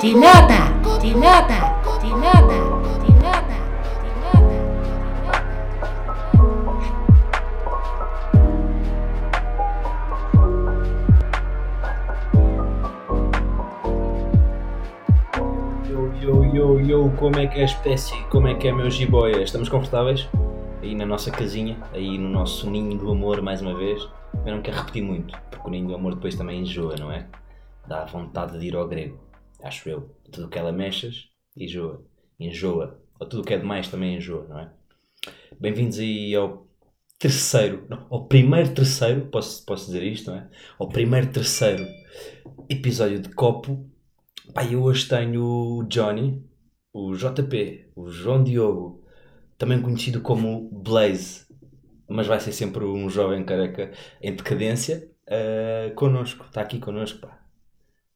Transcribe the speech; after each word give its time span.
De 0.00 0.14
nada, 0.14 0.72
de 0.98 1.14
nada, 1.14 1.78
de 2.00 2.08
nada, 2.08 2.58
de 3.00 3.12
nada, 3.18 3.54
de 4.02 4.10
nada. 4.22 4.50
Yo, 16.22 16.44
yo, 16.44 16.80
yo, 16.80 17.10
como 17.18 17.38
é 17.38 17.46
que 17.46 17.58
é 17.58 17.62
a 17.62 17.64
espécie? 17.66 18.16
Como 18.30 18.48
é 18.48 18.54
que 18.54 18.68
é, 18.68 18.72
meus 18.72 18.94
jiboias? 18.94 19.42
Estamos 19.42 19.68
confortáveis? 19.68 20.28
Aí 20.82 20.94
na 20.94 21.04
nossa 21.04 21.30
casinha, 21.30 21.76
aí 21.92 22.16
no 22.16 22.28
nosso 22.30 22.70
ninho 22.70 22.96
do 22.96 23.10
amor, 23.10 23.42
mais 23.42 23.60
uma 23.60 23.74
vez. 23.74 24.08
Eu 24.46 24.54
não 24.54 24.62
quero 24.62 24.78
repetir 24.78 25.02
muito, 25.02 25.36
porque 25.50 25.68
o 25.68 25.70
ninho 25.70 25.88
do 25.88 25.94
amor 25.94 26.14
depois 26.14 26.34
também 26.34 26.60
enjoa, 26.62 26.96
não 26.96 27.12
é? 27.12 27.26
Dá 27.90 28.04
vontade 28.04 28.56
de 28.56 28.68
ir 28.68 28.76
ao 28.76 28.86
grego, 28.86 29.18
acho 29.64 29.88
eu. 29.88 30.14
Tudo 30.30 30.48
que 30.48 30.56
ela 30.56 30.70
mexas, 30.70 31.28
enjoa. 31.56 32.06
Enjoa. 32.38 33.02
Ou 33.18 33.28
tudo 33.28 33.42
que 33.42 33.52
é 33.52 33.58
demais 33.58 33.88
também 33.88 34.14
enjoa, 34.14 34.46
não 34.48 34.60
é? 34.60 34.70
Bem-vindos 35.58 35.98
aí 35.98 36.32
ao 36.36 36.68
terceiro, 37.18 37.84
não, 37.88 38.06
ao 38.08 38.26
primeiro 38.26 38.72
terceiro, 38.72 39.26
posso, 39.26 39.66
posso 39.66 39.86
dizer 39.86 40.04
isto, 40.04 40.30
não 40.30 40.38
é? 40.38 40.48
Ao 40.78 40.88
primeiro 40.88 41.32
terceiro 41.32 41.84
episódio 42.68 43.18
de 43.18 43.30
Copo. 43.30 43.84
Pá, 44.54 44.64
eu 44.64 44.84
hoje 44.84 45.08
tenho 45.08 45.42
o 45.42 45.82
Johnny, 45.82 46.48
o 46.92 47.16
JP, 47.16 47.90
o 47.96 48.08
João 48.08 48.44
Diogo, 48.44 49.04
também 49.58 49.82
conhecido 49.82 50.20
como 50.20 50.70
Blaze, 50.70 51.44
mas 52.08 52.28
vai 52.28 52.38
ser 52.38 52.52
sempre 52.52 52.84
um 52.84 53.10
jovem 53.10 53.44
careca 53.44 53.90
em 54.22 54.32
decadência, 54.32 55.10
uh, 55.26 55.92
connosco, 55.96 56.44
está 56.44 56.60
aqui 56.60 56.78
connosco, 56.78 57.18
pá. 57.18 57.39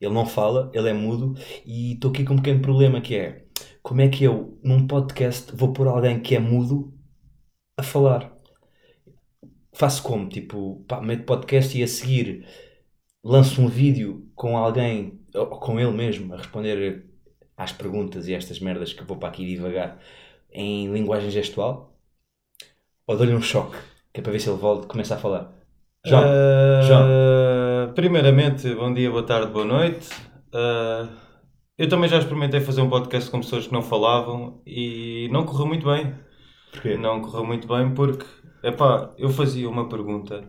Ele 0.05 0.15
não 0.15 0.27
fala, 0.27 0.71
ele 0.75 0.89
é 0.89 0.93
mudo 0.93 1.35
e 1.65 1.95
estou 1.95 2.11
aqui 2.11 2.25
com 2.25 2.35
um 2.35 2.37
pequeno 2.37 2.61
problema 2.61 3.01
que 3.01 3.17
é 3.17 3.45
como 3.83 4.01
é 4.01 4.09
que 4.09 4.25
eu, 4.25 4.59
num 4.63 4.87
podcast, 4.87 5.55
vou 5.55 5.73
pôr 5.73 5.87
alguém 5.89 6.21
que 6.21 6.35
é 6.35 6.39
mudo 6.41 6.93
a 7.77 7.83
falar? 7.83 8.35
Faço 9.75 10.03
como? 10.03 10.29
Tipo, 10.29 10.85
pá, 10.89 11.01
meto 11.01 11.25
podcast 11.25 11.77
e 11.79 11.83
a 11.83 11.89
seguir 11.89 12.47
lanço 13.23 13.61
um 13.61 13.69
vídeo 13.69 14.31
com 14.35 14.57
alguém, 14.57 15.21
ou 15.35 15.47
com 15.47 15.81
ele 15.81 15.93
mesmo, 15.93 16.33
a 16.35 16.39
responder 16.39 17.07
às 17.57 17.73
perguntas 17.73 18.29
e 18.29 18.35
estas 18.35 18.61
merdas 18.61 18.93
que 18.93 19.05
vou 19.05 19.17
para 19.19 19.29
aqui 19.29 19.47
divagar 19.47 20.01
em 20.53 20.93
linguagem 20.93 21.31
gestual? 21.31 21.95
Ou 23.07 23.17
dou-lhe 23.17 23.35
um 23.35 23.43
choque, 23.43 23.77
que 24.13 24.21
é 24.21 24.23
para 24.23 24.33
ver 24.33 24.41
se 24.41 24.49
ele 24.49 24.59
volta, 24.59 24.87
começa 24.87 25.15
a 25.15 25.19
falar? 25.19 25.64
João, 26.07 26.23
Ah, 26.25 26.83
João. 26.83 27.95
Primeiramente, 27.95 28.75
bom 28.75 28.93
dia, 28.93 29.11
boa 29.11 29.23
tarde, 29.23 29.51
boa 29.53 29.65
noite. 29.65 30.09
Ah, 30.53 31.09
eu 31.79 31.89
também 31.89 32.09
já 32.09 32.19
experimentei 32.19 32.61
fazer 32.61 32.83
um 32.83 32.89
podcast 32.91 33.31
com 33.31 33.41
pessoas 33.41 33.67
que 33.67 33.73
não 33.73 33.83
falavam 33.83 34.63
e 34.67 35.29
não 35.33 35.45
correu 35.45 35.67
muito 35.67 35.87
bem. 35.87 36.15
porquê? 36.73 36.97
Não 36.97 37.21
correu 37.21 37.45
muito 37.47 37.67
bem 37.69 37.93
porque, 37.95 38.25
epá, 38.63 39.11
eu 39.19 39.31
fazia 39.31 39.69
uma 39.69 39.89
pergunta 39.89 40.45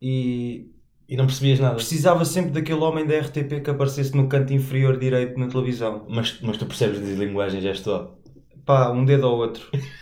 e 0.00 0.70
E 1.08 1.16
não 1.16 1.26
percebias 1.26 1.60
nada? 1.60 1.74
precisava 1.76 2.24
sempre 2.24 2.52
daquele 2.52 2.80
homem 2.80 3.06
da 3.06 3.18
RTP 3.18 3.60
que 3.62 3.70
aparecesse 3.70 4.16
no 4.16 4.28
canto 4.28 4.52
inferior 4.52 4.96
direito 4.98 5.38
na 5.38 5.48
televisão. 5.48 6.06
Mas, 6.08 6.40
mas 6.40 6.56
tu 6.56 6.66
percebes 6.66 7.00
de 7.04 7.14
linguagem 7.14 7.60
gestual? 7.60 8.18
Pá, 8.64 8.90
um 8.90 9.04
dedo 9.04 9.26
ao 9.26 9.36
outro. 9.36 9.68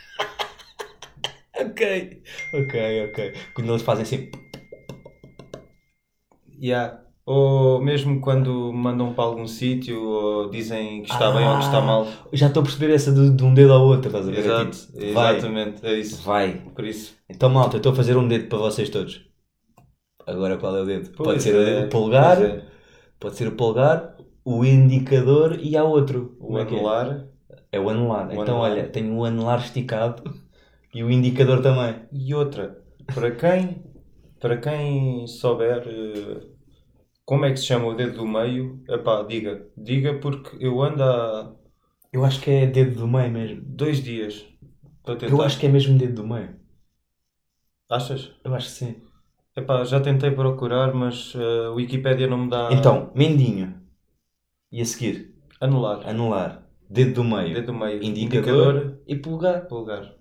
Ok, 1.60 2.22
ok, 2.54 3.08
ok. 3.10 3.34
Quando 3.52 3.70
eles 3.72 3.82
fazem 3.82 4.02
assim. 4.04 4.30
Yeah. 6.60 7.04
Ou 7.26 7.80
mesmo 7.82 8.20
quando 8.20 8.72
mandam 8.72 9.14
para 9.14 9.24
algum 9.24 9.46
sítio 9.46 10.02
ou 10.02 10.50
dizem 10.50 11.02
que 11.02 11.10
está 11.10 11.30
bem 11.30 11.46
ou 11.48 11.58
que 11.58 11.64
está 11.64 11.78
Ah, 11.78 11.82
mal. 11.82 12.06
Já 12.32 12.46
estou 12.48 12.62
a 12.62 12.64
perceber 12.64 12.92
essa 12.94 13.12
de, 13.12 13.30
de 13.30 13.44
um 13.44 13.52
dedo 13.54 13.72
ao 13.74 13.82
outro, 13.86 14.08
estás 14.08 14.28
a 14.28 14.32
ver? 14.32 14.46
É 14.46 14.46
Exato, 14.46 14.76
tipo, 14.76 14.92
vai, 15.12 15.36
exatamente, 15.36 15.84
é 15.86 15.94
isso. 15.98 16.24
vai. 16.24 16.72
Por 16.74 16.84
isso. 16.84 17.16
Então, 17.28 17.48
malta, 17.50 17.76
eu 17.76 17.78
estou 17.78 17.92
a 17.92 17.96
fazer 17.96 18.16
um 18.16 18.28
dedo 18.28 18.48
para 18.48 18.58
vocês 18.58 18.90
todos. 18.90 19.26
Agora 20.26 20.58
qual 20.58 20.76
é 20.76 20.82
o 20.82 20.86
dedo? 20.86 21.10
pode 21.22 21.32
Pois 21.32 21.42
ser 21.42 21.54
é, 21.54 21.86
o 21.86 21.88
polegar, 21.88 22.38
é. 22.42 22.64
pode 23.18 23.36
ser 23.36 23.48
o 23.48 23.56
polegar, 23.56 24.16
o 24.44 24.64
indicador 24.64 25.58
e 25.60 25.76
há 25.76 25.84
outro. 25.84 26.36
O 26.40 26.46
Como 26.46 26.58
é 26.58 26.64
é? 26.64 26.64
anular 26.64 27.28
É 27.72 27.78
o 27.80 27.88
anular. 27.90 28.32
O 28.34 28.42
então, 28.42 28.42
anular. 28.42 28.62
olha, 28.62 28.88
tenho 28.90 29.14
o 29.16 29.24
anular 29.24 29.60
esticado 29.60 30.22
e 30.94 31.02
o 31.02 31.10
indicador 31.10 31.62
também. 31.62 31.96
e 32.12 32.34
outra. 32.34 32.82
Para 33.14 33.30
quem, 33.34 33.82
para 34.40 34.56
quem 34.58 35.26
souber 35.26 35.82
eh, 35.86 36.46
como 37.24 37.44
é 37.44 37.50
que 37.52 37.58
se 37.58 37.66
chama 37.66 37.86
o 37.86 37.94
dedo 37.94 38.18
do 38.18 38.26
meio, 38.26 38.82
epá, 38.88 39.22
diga. 39.22 39.66
Diga 39.76 40.18
porque 40.20 40.56
eu 40.64 40.82
ando 40.82 41.02
há 41.02 41.54
Eu 42.12 42.24
acho 42.24 42.40
que 42.40 42.50
é 42.50 42.66
dedo 42.66 43.00
do 43.00 43.08
meio 43.08 43.30
mesmo. 43.30 43.62
dois 43.64 44.02
dias 44.02 44.46
para 45.04 45.16
tentar. 45.16 45.32
Eu 45.34 45.42
acho 45.42 45.58
que 45.58 45.66
é 45.66 45.68
mesmo 45.68 45.98
dedo 45.98 46.22
do 46.22 46.26
meio. 46.28 46.56
Achas? 47.90 48.32
Eu 48.44 48.54
acho 48.54 48.66
que 48.66 48.72
sim. 48.72 49.02
Epá, 49.56 49.84
já 49.84 50.00
tentei 50.00 50.30
procurar, 50.30 50.94
mas 50.94 51.32
eh, 51.34 51.66
a 51.66 51.70
Wikipédia 51.70 52.26
não 52.26 52.38
me 52.44 52.50
dá. 52.50 52.68
Então, 52.72 53.10
mendinho. 53.14 53.74
E 54.70 54.80
a 54.80 54.84
seguir, 54.84 55.34
Anular. 55.60 56.06
anular. 56.06 56.66
Dedo 56.90 57.14
do 57.14 57.24
meio. 57.24 57.54
Dedo 57.54 57.72
do 57.72 57.74
meio. 57.74 58.02
Indicador, 58.02 59.00
e 59.06 59.16
polegar. 59.16 59.66
Polegar. 59.66 60.14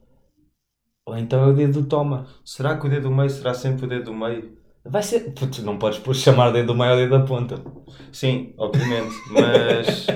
Ou 1.07 1.17
então 1.17 1.41
é 1.41 1.47
o 1.47 1.53
dedo 1.53 1.81
do 1.81 1.87
toma. 1.87 2.25
Será 2.43 2.75
que 2.75 2.85
o 2.85 2.89
dedo 2.89 3.03
do 3.09 3.15
meio 3.15 3.29
será 3.29 3.53
sempre 3.53 3.85
o 3.85 3.89
dedo 3.89 4.05
do 4.11 4.13
meio? 4.13 4.51
Vai 4.85 5.01
ser. 5.01 5.21
Putz, 5.33 5.63
não 5.63 5.77
podes 5.77 5.99
pôr 5.99 6.13
chamar 6.13 6.51
dedo 6.51 6.67
do 6.67 6.75
meio 6.75 6.91
ao 6.91 6.97
dedo 6.97 7.11
da 7.17 7.19
ponta. 7.21 7.55
Sim, 8.11 8.53
obviamente. 8.57 9.15
Mas. 9.31 10.07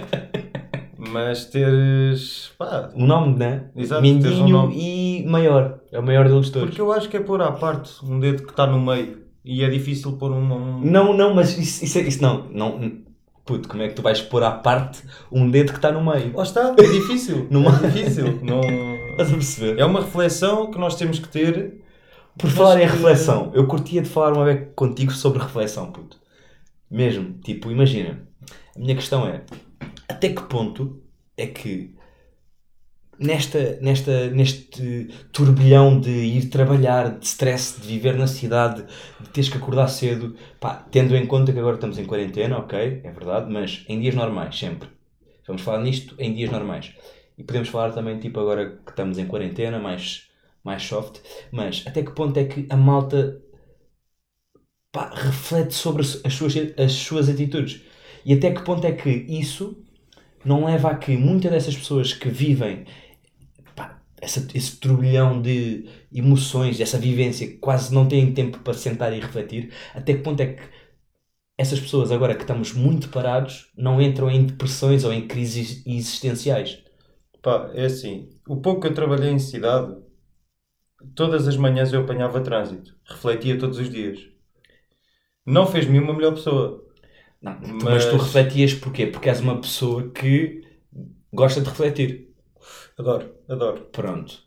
mas 0.98 1.46
teres. 1.46 2.52
Pá, 2.58 2.90
O 2.94 3.06
nome, 3.06 3.38
né? 3.38 3.66
Exato, 3.76 4.02
tens 4.02 4.26
um 4.40 4.48
nome. 4.50 4.76
e 4.78 5.26
maior. 5.28 5.80
É 5.94 6.00
o 6.00 6.04
maior 6.04 6.28
deles 6.28 6.50
todos. 6.50 6.70
Porque 6.70 6.82
eu 6.82 6.92
acho 6.92 7.08
que 7.10 7.16
é 7.18 7.22
pôr 7.22 7.42
à 7.42 7.52
parte 7.54 7.92
um 8.06 8.20
dedo 8.20 8.44
que 8.44 8.52
está 8.52 8.68
no 8.68 8.80
meio. 8.80 9.22
E 9.46 9.64
é 9.64 9.70
difícil 9.70 10.14
pôr 10.18 10.32
um. 10.32 10.42
um- 10.54 10.82
Não, 10.82 11.14
não, 11.16 11.34
mas 11.34 11.58
isso, 11.58 11.84
isso, 11.86 11.98
é- 11.98 12.02
isso 12.02 12.22
não, 12.22 12.48
não. 12.52 13.00
Puto, 13.46 13.68
como 13.68 13.82
é 13.82 13.88
que 13.88 13.96
tu 13.96 14.02
vais 14.02 14.22
pôr 14.22 14.44
à 14.44 14.52
parte 14.52 15.02
um 15.32 15.50
dedo 15.50 15.72
que 15.72 15.78
está 15.80 15.92
no 15.92 16.04
meio? 16.04 16.36
Lá 16.36 16.44
está, 16.44 16.76
é 16.78 16.84
difícil. 16.84 17.48
Numa- 17.52 17.72
É 17.84 17.88
difícil. 17.88 18.40
Não... 18.44 18.62
Estás 19.22 19.34
a 19.34 19.38
perceber? 19.38 19.80
É 19.80 19.86
uma 19.86 20.02
reflexão 20.02 20.72
que 20.72 20.80
nós 20.80 20.96
temos 20.96 21.20
que 21.20 21.28
ter. 21.28 21.84
Por 22.38 22.50
falar 22.50 22.82
em 22.82 22.88
reflexão, 22.88 23.52
eu 23.54 23.68
curtia 23.68 24.02
de 24.02 24.10
falar 24.10 24.34
uma 24.34 24.46
vez 24.46 24.70
contigo 24.76 25.12
sobre 25.12 25.44
reflexão, 25.44 25.92
puto. 25.92 26.18
Mesmo, 26.90 27.34
tipo, 27.44 27.70
imagina. 27.70 28.28
A 28.76 28.80
minha 28.80 28.96
questão 28.96 29.28
é, 29.28 29.44
até 30.10 30.30
que 30.30 30.42
ponto 30.44 31.04
é 31.38 31.46
que 31.46 31.94
nesta, 33.20 33.78
nesta, 33.82 34.30
neste 34.32 35.10
turbilhão 35.32 36.00
de 36.00 36.10
ir 36.10 36.50
trabalhar, 36.50 37.20
de 37.20 37.26
stress, 37.26 37.80
de 37.80 37.88
viver 37.88 38.18
na 38.18 38.28
cidade, 38.28 38.84
de 39.20 39.30
teres 39.30 39.50
que 39.50 39.58
acordar 39.58 39.88
cedo, 39.88 40.36
pá, 40.60 40.86
tendo 40.90 41.16
em 41.16 41.28
conta 41.28 41.54
que 41.54 41.60
agora 41.60 41.76
estamos 41.76 42.00
em 42.00 42.06
quarentena, 42.06 42.58
ok, 42.58 43.02
é 43.04 43.12
verdade, 43.12 43.52
mas 43.52 43.86
em 43.88 44.00
dias 44.00 44.16
normais, 44.16 44.58
sempre. 44.58 44.90
Vamos 45.46 45.62
falar 45.62 45.82
nisto 45.84 46.16
em 46.18 46.34
dias 46.34 46.50
normais. 46.50 46.94
E 47.38 47.44
podemos 47.44 47.70
falar 47.70 47.92
também, 47.94 48.20
tipo, 48.20 48.40
agora 48.40 48.78
que 48.86 48.92
estamos 48.92 49.18
em 49.18 49.28
quarentena, 49.28 49.80
mais, 49.80 50.30
mais 50.64 50.84
soft, 50.84 51.22
mas 51.52 51.84
até 51.88 52.04
que 52.04 52.12
ponto 52.12 52.38
é 52.38 52.46
que 52.46 52.68
a 52.70 52.78
malta 52.78 53.42
pá, 54.92 55.10
reflete 55.14 55.74
sobre 55.74 56.02
as 56.02 56.34
suas, 56.34 56.54
as 56.78 56.92
suas 56.94 57.30
atitudes? 57.30 57.82
E 58.26 58.34
até 58.34 58.52
que 58.54 58.62
ponto 58.64 58.86
é 58.86 58.92
que 58.92 59.10
isso 59.10 59.84
não 60.46 60.66
leva 60.66 60.92
a 60.92 60.98
que 60.98 61.18
muitas 61.18 61.52
dessas 61.52 61.78
pessoas 61.78 62.14
que 62.14 62.30
vivem 62.30 62.86
pá, 63.76 64.02
essa, 64.22 64.48
esse 64.56 64.78
turbilhão 64.78 65.42
de 65.42 65.88
emoções, 66.14 66.80
essa 66.82 66.98
vivência, 67.00 67.58
quase 67.60 67.94
não 67.94 68.08
têm 68.08 68.34
tempo 68.34 68.60
para 68.60 68.74
sentar 68.74 69.14
e 69.14 69.20
refletir, 69.20 69.74
até 69.96 70.14
que 70.16 70.22
ponto 70.24 70.42
é 70.42 70.48
que 70.56 70.64
essas 71.58 71.80
pessoas, 71.80 72.12
agora 72.12 72.36
que 72.36 72.42
estamos 72.42 72.74
muito 72.74 73.10
parados, 73.10 73.72
não 73.78 74.02
entram 74.02 74.30
em 74.32 74.46
depressões 74.46 75.04
ou 75.06 75.14
em 75.14 75.28
crises 75.28 75.84
existenciais? 75.86 76.81
Pá, 77.42 77.72
é 77.74 77.86
assim. 77.86 78.30
O 78.48 78.62
pouco 78.62 78.82
que 78.82 78.88
eu 78.88 78.94
trabalhei 78.94 79.30
em 79.32 79.40
cidade, 79.40 79.96
todas 81.16 81.48
as 81.48 81.56
manhãs 81.58 81.94
eu 81.94 82.02
apanhava 82.02 82.42
trânsito. 82.42 82.96
Refletia 83.06 83.58
todos 83.60 83.78
os 83.78 83.90
dias. 83.90 84.20
Não 85.46 85.66
fez-me 85.66 86.00
uma 86.00 86.14
melhor 86.14 86.34
pessoa. 86.34 86.84
Não, 87.42 87.60
tu- 87.60 87.86
mas... 87.86 88.06
tu 88.06 88.18
Mas- 88.18 88.24
refletias 88.26 88.74
porquê? 88.74 89.08
Porque 89.08 89.30
és 89.30 89.40
uma 89.42 89.60
pessoa 89.60 90.10
que 90.12 90.64
gosta 91.34 91.62
de 91.62 91.70
refletir. 91.70 92.30
Adoro, 92.98 93.36
adoro. 93.50 93.82
Pronto. 93.92 94.40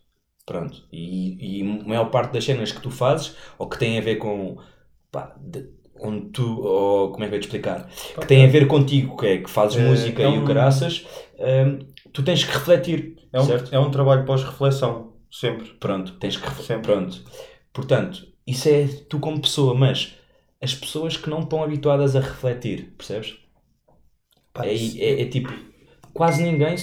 Pronto. 0.46 0.86
E, 0.92 1.60
e 1.60 1.62
a 1.62 1.86
maior 1.88 2.06
parte 2.10 2.32
das 2.34 2.44
cenas 2.44 2.70
que 2.72 2.80
tu 2.80 2.90
fazes, 2.90 3.36
ou 3.58 3.68
que 3.68 3.78
têm 3.78 3.98
a 3.98 4.02
ver 4.02 4.16
com. 4.16 4.58
Pá, 5.10 5.34
de- 5.40 5.68
onde 6.00 6.30
tu. 6.30 6.60
Ou 6.62 7.12
como 7.12 7.24
é 7.24 7.28
que 7.28 7.34
eu 7.34 7.36
ia 7.36 7.40
te 7.40 7.44
explicar? 7.46 7.88
Que 8.20 8.26
têm 8.26 8.44
a 8.44 8.48
ver 8.48 8.66
contigo, 8.68 9.16
que 9.16 9.26
é 9.26 9.38
que 9.42 9.50
fazes 9.50 9.78
É, 9.78 9.88
música 9.88 10.22
é 10.22 10.26
e 10.26 10.38
o 10.38 10.42
um- 10.42 10.44
caraças, 10.44 11.06
hum, 11.38 11.78
tu 12.12 12.22
tens 12.22 12.44
que 12.44 12.52
refletir. 12.52 13.16
É 13.32 13.40
um, 13.40 13.44
certo? 13.44 13.74
é 13.74 13.78
um 13.78 13.90
trabalho 13.90 14.24
pós-reflexão. 14.24 15.12
Sempre. 15.30 15.68
Pronto, 15.80 16.12
tens 16.18 16.36
que 16.36 16.44
refletir. 16.48 16.80
Pronto. 16.80 17.22
Portanto, 17.72 18.26
isso 18.46 18.68
é 18.68 18.86
tu 19.08 19.18
como 19.18 19.40
pessoa, 19.40 19.74
mas 19.74 20.14
as 20.62 20.74
pessoas 20.74 21.16
que 21.16 21.28
não 21.28 21.40
estão 21.40 21.62
habituadas 21.62 22.14
a 22.14 22.20
refletir, 22.20 22.94
percebes? 22.96 23.36
Pá, 24.52 24.64
É, 24.66 24.74
é- 24.74 25.22
é 25.22 25.24
tipo, 25.26 25.52
quase 26.12 26.42
ninguém, 26.42 26.76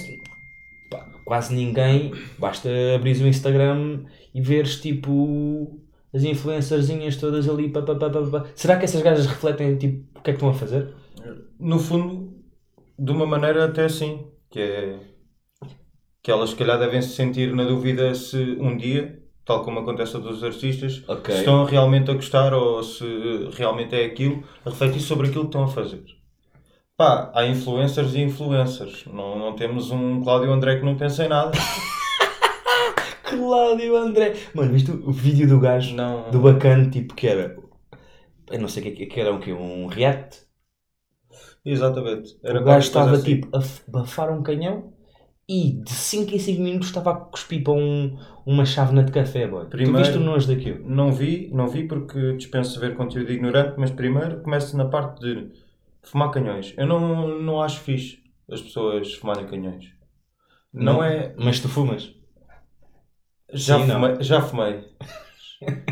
pá, 0.90 1.06
quase 1.26 1.56
ninguém, 1.56 2.12
basta 2.38 2.70
abrir 2.94 3.16
o 3.24 3.28
Instagram 3.28 4.04
e 4.34 4.42
veres 4.42 4.82
tipo 4.82 5.80
as 6.14 6.24
influencerzinhas 6.24 7.16
todas 7.16 7.48
ali. 7.48 7.70
Pá, 7.70 7.82
pá, 7.82 7.96
pá, 7.96 8.10
pá. 8.10 8.46
Será 8.54 8.78
que 8.78 8.84
essas 8.84 9.02
gajas 9.02 9.26
refletem 9.26 9.78
tipo 9.78 10.20
o 10.20 10.22
que 10.22 10.30
é 10.32 10.34
que 10.34 10.38
estão 10.38 10.50
a 10.50 10.54
fazer? 10.54 10.94
No 11.58 11.80
fundo, 11.80 12.34
de 13.00 13.12
uma 13.12 13.26
maneira 13.26 13.64
até 13.66 13.86
assim, 13.86 14.26
que 14.52 14.60
é 14.60 15.00
que 16.24 16.30
elas 16.30 16.52
se 16.52 16.56
calhar 16.56 16.78
devem 16.78 17.02
se 17.02 17.16
sentir 17.16 17.54
na 17.56 17.64
dúvida 17.64 18.14
se 18.14 18.38
um 18.60 18.78
dia, 18.78 19.20
tal 19.44 19.64
como 19.64 19.80
acontece 19.80 20.16
a 20.16 20.20
todos 20.20 20.38
os 20.38 20.44
artistas, 20.44 21.04
Ok. 21.08 21.34
se 21.34 21.40
estão 21.40 21.64
realmente 21.66 22.12
a 22.12 22.14
gostar 22.14 22.54
ou 22.54 22.84
se 22.84 23.04
realmente 23.54 23.96
é 23.96 24.06
aquilo, 24.06 24.44
a 24.64 24.70
refletir 24.70 25.00
sobre 25.02 25.28
aquilo 25.28 25.46
que 25.46 25.50
estão 25.50 25.64
a 25.64 25.68
fazer. 25.68 26.04
Pá, 26.96 27.32
há 27.34 27.48
influencers 27.48 28.14
e 28.14 28.22
influencers. 28.22 29.06
Não, 29.08 29.40
não 29.40 29.56
temos 29.56 29.90
um 29.90 30.22
Cláudio 30.22 30.52
André 30.54 30.78
que 30.78 30.86
não 30.86 30.96
pensa 30.96 31.26
em 31.26 31.30
nada. 31.30 31.52
Cláudio 33.24 33.96
André. 33.96 34.36
Mano, 34.54 34.72
viste 34.74 34.92
o, 34.92 35.12
vídeo 35.12 35.48
do 35.48 35.60
gajo 35.60 35.96
Não. 35.96 36.30
do 36.30 36.40
bacana, 36.40 36.90
tipo 36.90 37.16
que 37.16 37.28
era. 37.28 37.56
Eu 38.52 38.60
não 38.60 38.68
sei 38.68 38.84
o 38.84 38.96
que, 38.96 39.06
que 39.06 39.20
era, 39.20 39.34
o 39.34 39.40
quê? 39.40 39.54
Um 39.54 39.88
react? 39.88 40.42
Exatamente. 41.64 42.38
Era 42.44 42.60
o 42.62 42.64
gajo 42.64 42.88
estava 42.88 43.12
assim. 43.12 43.24
tipo 43.42 43.56
a 43.56 43.62
bafar 43.88 44.32
um 44.32 44.42
canhão 44.42 44.94
e 45.48 45.72
de 45.84 45.92
5 45.92 46.34
em 46.34 46.40
5 46.40 46.62
minutos 46.62 46.88
estava 46.88 47.12
a 47.12 47.16
cuspir 47.16 47.64
para 47.64 47.74
um, 47.74 48.18
uma 48.46 48.66
chávena 48.66 49.04
de 49.04 49.12
café, 49.12 49.48
boy. 49.48 49.66
Primeiro- 49.68 49.98
Tu 50.00 50.04
viste 50.04 50.18
o 50.18 50.22
nojo 50.22 50.48
daquilo? 50.48 50.90
Não 50.90 51.12
vi, 51.12 51.50
não 51.54 51.68
vi 51.68 51.88
porque 51.88 52.36
dispenso 52.38 52.80
ver 52.80 52.96
conteúdo 52.96 53.32
ignorante, 53.32 53.76
mas 53.78 53.92
primeiro 53.92 54.42
começo 54.42 54.76
na 54.78 54.86
parte 54.86 55.20
de 55.22 55.52
fumar 56.04 56.32
canhões. 56.32 56.74
Eu 56.78 56.88
não, 56.88 57.40
não 57.42 57.62
acho 57.62 57.80
fixe 57.82 58.20
as 58.50 58.62
pessoas 58.62 59.14
fumarem 59.14 59.46
canhões. 59.48 59.94
Não, 60.74 61.04
é. 61.04 61.36
Mas 61.38 61.60
tu 61.60 61.68
fumas? 61.68 62.14
Já 63.54 63.78
Sim, 63.80 63.86
não. 63.88 63.96
fumei, 64.02 64.24
já 64.24 64.42
fumei. 64.42 64.84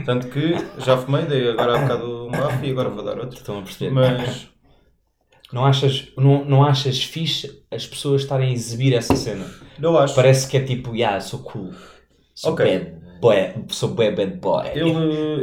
Tanto 0.05 0.29
que 0.29 0.53
já 0.79 0.97
fumei, 0.97 1.25
dei 1.25 1.49
agora 1.51 1.77
há 1.77 1.81
bocado 1.83 2.27
um 2.27 2.31
bafo 2.31 2.65
e 2.65 2.71
agora 2.71 2.89
vou 2.89 3.03
dar 3.03 3.19
outro. 3.19 3.37
Estão 3.37 3.59
a 3.59 3.61
perceber? 3.61 3.91
Mas 3.91 4.49
Não 5.51 5.65
achas, 5.65 6.07
não, 6.17 6.45
não 6.45 6.63
achas 6.63 7.03
fixe 7.03 7.63
as 7.71 7.87
pessoas 7.87 8.21
estarem 8.21 8.49
a 8.49 8.53
exibir 8.53 8.93
essa 8.93 9.15
cena? 9.15 9.45
eu 9.81 9.97
acho. 9.97 10.13
Parece 10.15 10.47
que 10.47 10.57
é 10.57 10.63
tipo, 10.63 10.95
yeah, 10.95 11.19
sou 11.19 11.39
cool. 11.39 11.71
Sou 12.35 12.53
Ok. 12.53 12.65
bad 12.65 13.19
boy. 13.19 13.65
Sou 13.69 13.89
bad, 13.89 14.15
bad 14.15 14.37
boy. 14.37 14.67
Ele, 14.73 14.91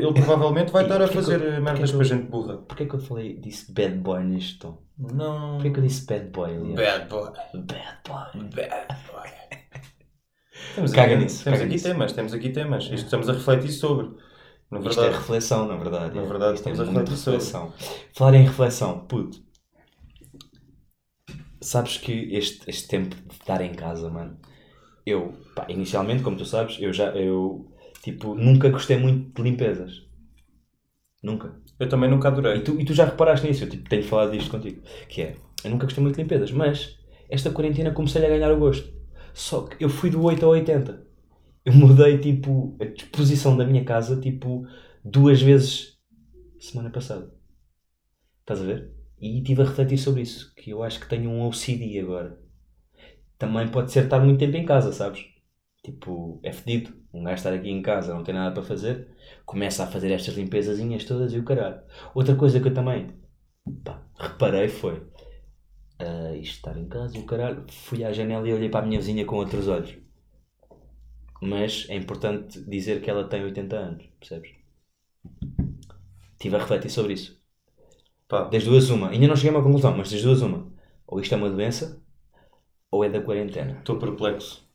ele 0.05 0.13
provavelmente 0.13 0.71
vai 0.73 0.85
estar 0.85 0.97
a 0.97 0.99
Porquê 1.09 1.19
que 1.19 1.25
fazer 1.25 1.43
eu- 1.43 1.63
merdas 1.63 1.91
que 1.91 1.97
para 1.97 2.07
eu- 2.07 2.09
gente 2.09 2.27
burra. 2.31 2.57
Porquê 2.59 2.87
que 2.87 2.95
eu 2.95 3.01
falei, 3.01 3.37
disse 3.41 3.73
bad 3.73 3.97
boy 3.97 4.23
neste 4.25 4.59
tom? 4.61 4.79
Não. 4.99 5.55
Porquê 5.55 5.71
que 5.71 5.79
eu 5.81 5.83
disse 5.83 6.07
bad 6.07 6.31
boy 6.31 6.51
ali? 6.57 6.75
Bad 6.75 7.09
boy. 7.09 7.31
Bad 7.55 7.99
boy. 8.09 8.43
Bad 8.55 8.87
boy. 9.13 9.31
Temos 10.75 10.93
Caga 10.93 11.15
aqui, 11.15 11.25
nisso, 11.25 11.45
Temos 11.45 11.59
caga 11.59 11.65
aqui 11.67 11.75
nisso. 11.75 11.85
temas, 11.89 12.13
temos 12.13 12.33
aqui 12.35 12.49
temas. 12.51 12.85
Isto 12.85 12.95
estamos 12.97 13.29
a 13.29 13.33
refletir 13.33 13.73
sobre. 13.73 14.07
Na 14.71 14.79
Isto 14.81 14.91
é 14.91 14.95
verdade. 15.03 15.19
reflexão, 15.19 15.67
na 15.69 15.77
verdade. 15.77 16.15
Na 16.15 16.23
é. 16.23 16.27
verdade, 16.27 16.55
Isto 16.55 16.69
é 16.69 16.73
estamos 16.73 16.81
a 16.81 16.85
refletir 17.01 17.17
sobre. 17.17 17.39
reflexão. 17.39 17.73
Falar 18.15 18.35
em 18.35 18.43
reflexão, 18.45 18.99
puto. 19.01 19.39
Sabes 21.67 21.99
que 21.99 22.13
este, 22.33 22.71
este 22.71 22.87
tempo 22.87 23.17
de 23.17 23.35
estar 23.35 23.61
em 23.61 23.75
casa, 23.75 24.09
mano, 24.09 24.39
eu, 25.05 25.35
pá, 25.53 25.67
inicialmente, 25.69 26.23
como 26.23 26.37
tu 26.37 26.45
sabes, 26.45 26.79
eu 26.81 26.93
já, 26.93 27.07
eu, 27.17 27.67
tipo, 28.03 28.37
nunca 28.37 28.69
gostei 28.69 28.97
muito 28.97 29.35
de 29.35 29.43
limpezas. 29.43 30.07
Nunca. 31.21 31.61
Eu 31.81 31.89
também 31.89 32.09
nunca 32.09 32.29
adorei. 32.29 32.59
E 32.59 32.61
tu, 32.63 32.81
e 32.81 32.85
tu 32.85 32.95
já 32.95 33.05
reparaste 33.07 33.45
nisso, 33.45 33.65
eu 33.65 33.69
tipo, 33.69 33.89
tenho 33.89 34.05
falado 34.05 34.31
disto 34.31 34.49
contigo. 34.49 34.81
Que 35.09 35.23
é, 35.23 35.37
eu 35.65 35.71
nunca 35.73 35.87
gostei 35.87 36.03
muito 36.05 36.15
de 36.15 36.23
limpezas, 36.23 36.53
mas 36.53 36.97
esta 37.29 37.51
quarentena 37.51 37.91
comecei 37.91 38.25
a 38.25 38.29
ganhar 38.29 38.53
o 38.53 38.59
gosto. 38.61 38.89
Só 39.35 39.63
que 39.63 39.85
eu 39.85 39.89
fui 39.89 40.09
do 40.09 40.23
8 40.23 40.45
ao 40.47 40.53
80. 40.53 41.05
Eu 41.65 41.73
mudei, 41.75 42.19
tipo, 42.19 42.77
a 42.81 42.85
disposição 42.85 43.57
da 43.57 43.67
minha 43.67 43.85
casa, 43.85 44.21
tipo, 44.21 44.65
duas 45.05 45.43
vezes 45.43 45.99
semana 46.61 46.91
passada. 46.91 47.35
Estás 48.43 48.63
a 48.63 48.65
ver? 48.65 48.97
E 49.21 49.39
estive 49.39 49.63
a 49.63 49.65
refletir 49.67 49.99
sobre 49.99 50.23
isso, 50.23 50.55
que 50.55 50.71
eu 50.71 50.83
acho 50.83 51.01
que 51.01 51.09
tenho 51.09 51.31
um 51.31 51.47
OCD 51.47 51.99
agora. 52.01 52.39
Também 53.39 53.69
pode 53.69 53.93
ser 53.93 54.05
estar 54.05 54.21
muito 54.21 54.39
tempo 54.41 54.57
em 54.57 54.65
casa, 54.65 54.93
sabes? 54.93 55.27
Tipo, 55.83 56.41
é 56.43 56.53
fedido. 56.53 56.95
Um 57.13 57.25
gajo 57.25 57.37
estar 57.37 57.53
aqui 57.53 57.71
em 57.71 57.83
casa, 57.83 58.15
não 58.15 58.25
tem 58.25 58.35
nada 58.35 58.53
para 58.55 58.63
fazer, 58.63 59.09
começa 59.47 59.85
a 59.85 59.87
fazer 59.87 60.13
estas 60.13 60.35
limpezazinhas 60.37 61.05
todas 61.05 61.33
e 61.33 61.39
o 61.39 61.45
caralho. 61.45 61.81
Outra 62.15 62.37
coisa 62.37 62.61
que 62.61 62.69
eu 62.69 62.75
também 62.75 63.09
pá, 63.85 64.03
reparei 64.19 64.69
foi 64.69 65.03
ah, 65.99 66.35
isto 66.37 66.57
estar 66.57 66.77
em 66.79 66.89
casa 66.89 67.17
e 67.17 67.21
o 67.21 67.27
caralho. 67.27 67.65
Fui 67.71 68.05
à 68.05 68.13
janela 68.13 68.49
e 68.49 68.53
olhei 68.55 68.69
para 68.71 68.85
a 68.85 68.89
minha 68.89 68.99
vizinha 69.01 69.25
com 69.27 69.37
outros 69.37 69.69
olhos. 69.69 69.97
Mas 71.41 71.87
é 71.89 71.95
importante 71.97 72.61
dizer 72.69 73.01
que 73.01 73.09
ela 73.09 73.27
tem 73.27 73.43
80 73.43 73.77
anos, 73.77 74.05
percebes? 74.21 74.51
Estive 76.35 76.57
a 76.57 76.61
refletir 76.61 76.91
sobre 76.91 77.13
isso. 77.15 77.36
Pá, 78.29 78.45
Das 78.45 78.65
duas, 78.65 78.91
uma. 78.91 79.11
Ainda 79.11 79.29
não 79.29 79.37
cheguei 79.37 79.51
a 79.51 79.55
uma 79.59 79.63
conclusão, 79.65 79.97
mas 79.97 80.11
das 80.11 80.23
duas, 80.23 80.43
uma. 80.43 80.67
Ou 81.07 81.21
isto 81.21 81.33
é 81.35 81.37
uma 81.39 81.51
doença, 81.51 82.03
ou 82.91 83.05
é 83.05 83.09
da 83.09 83.21
quarentena. 83.21 83.77
estou 83.79 83.97
perplexo. 83.99 84.67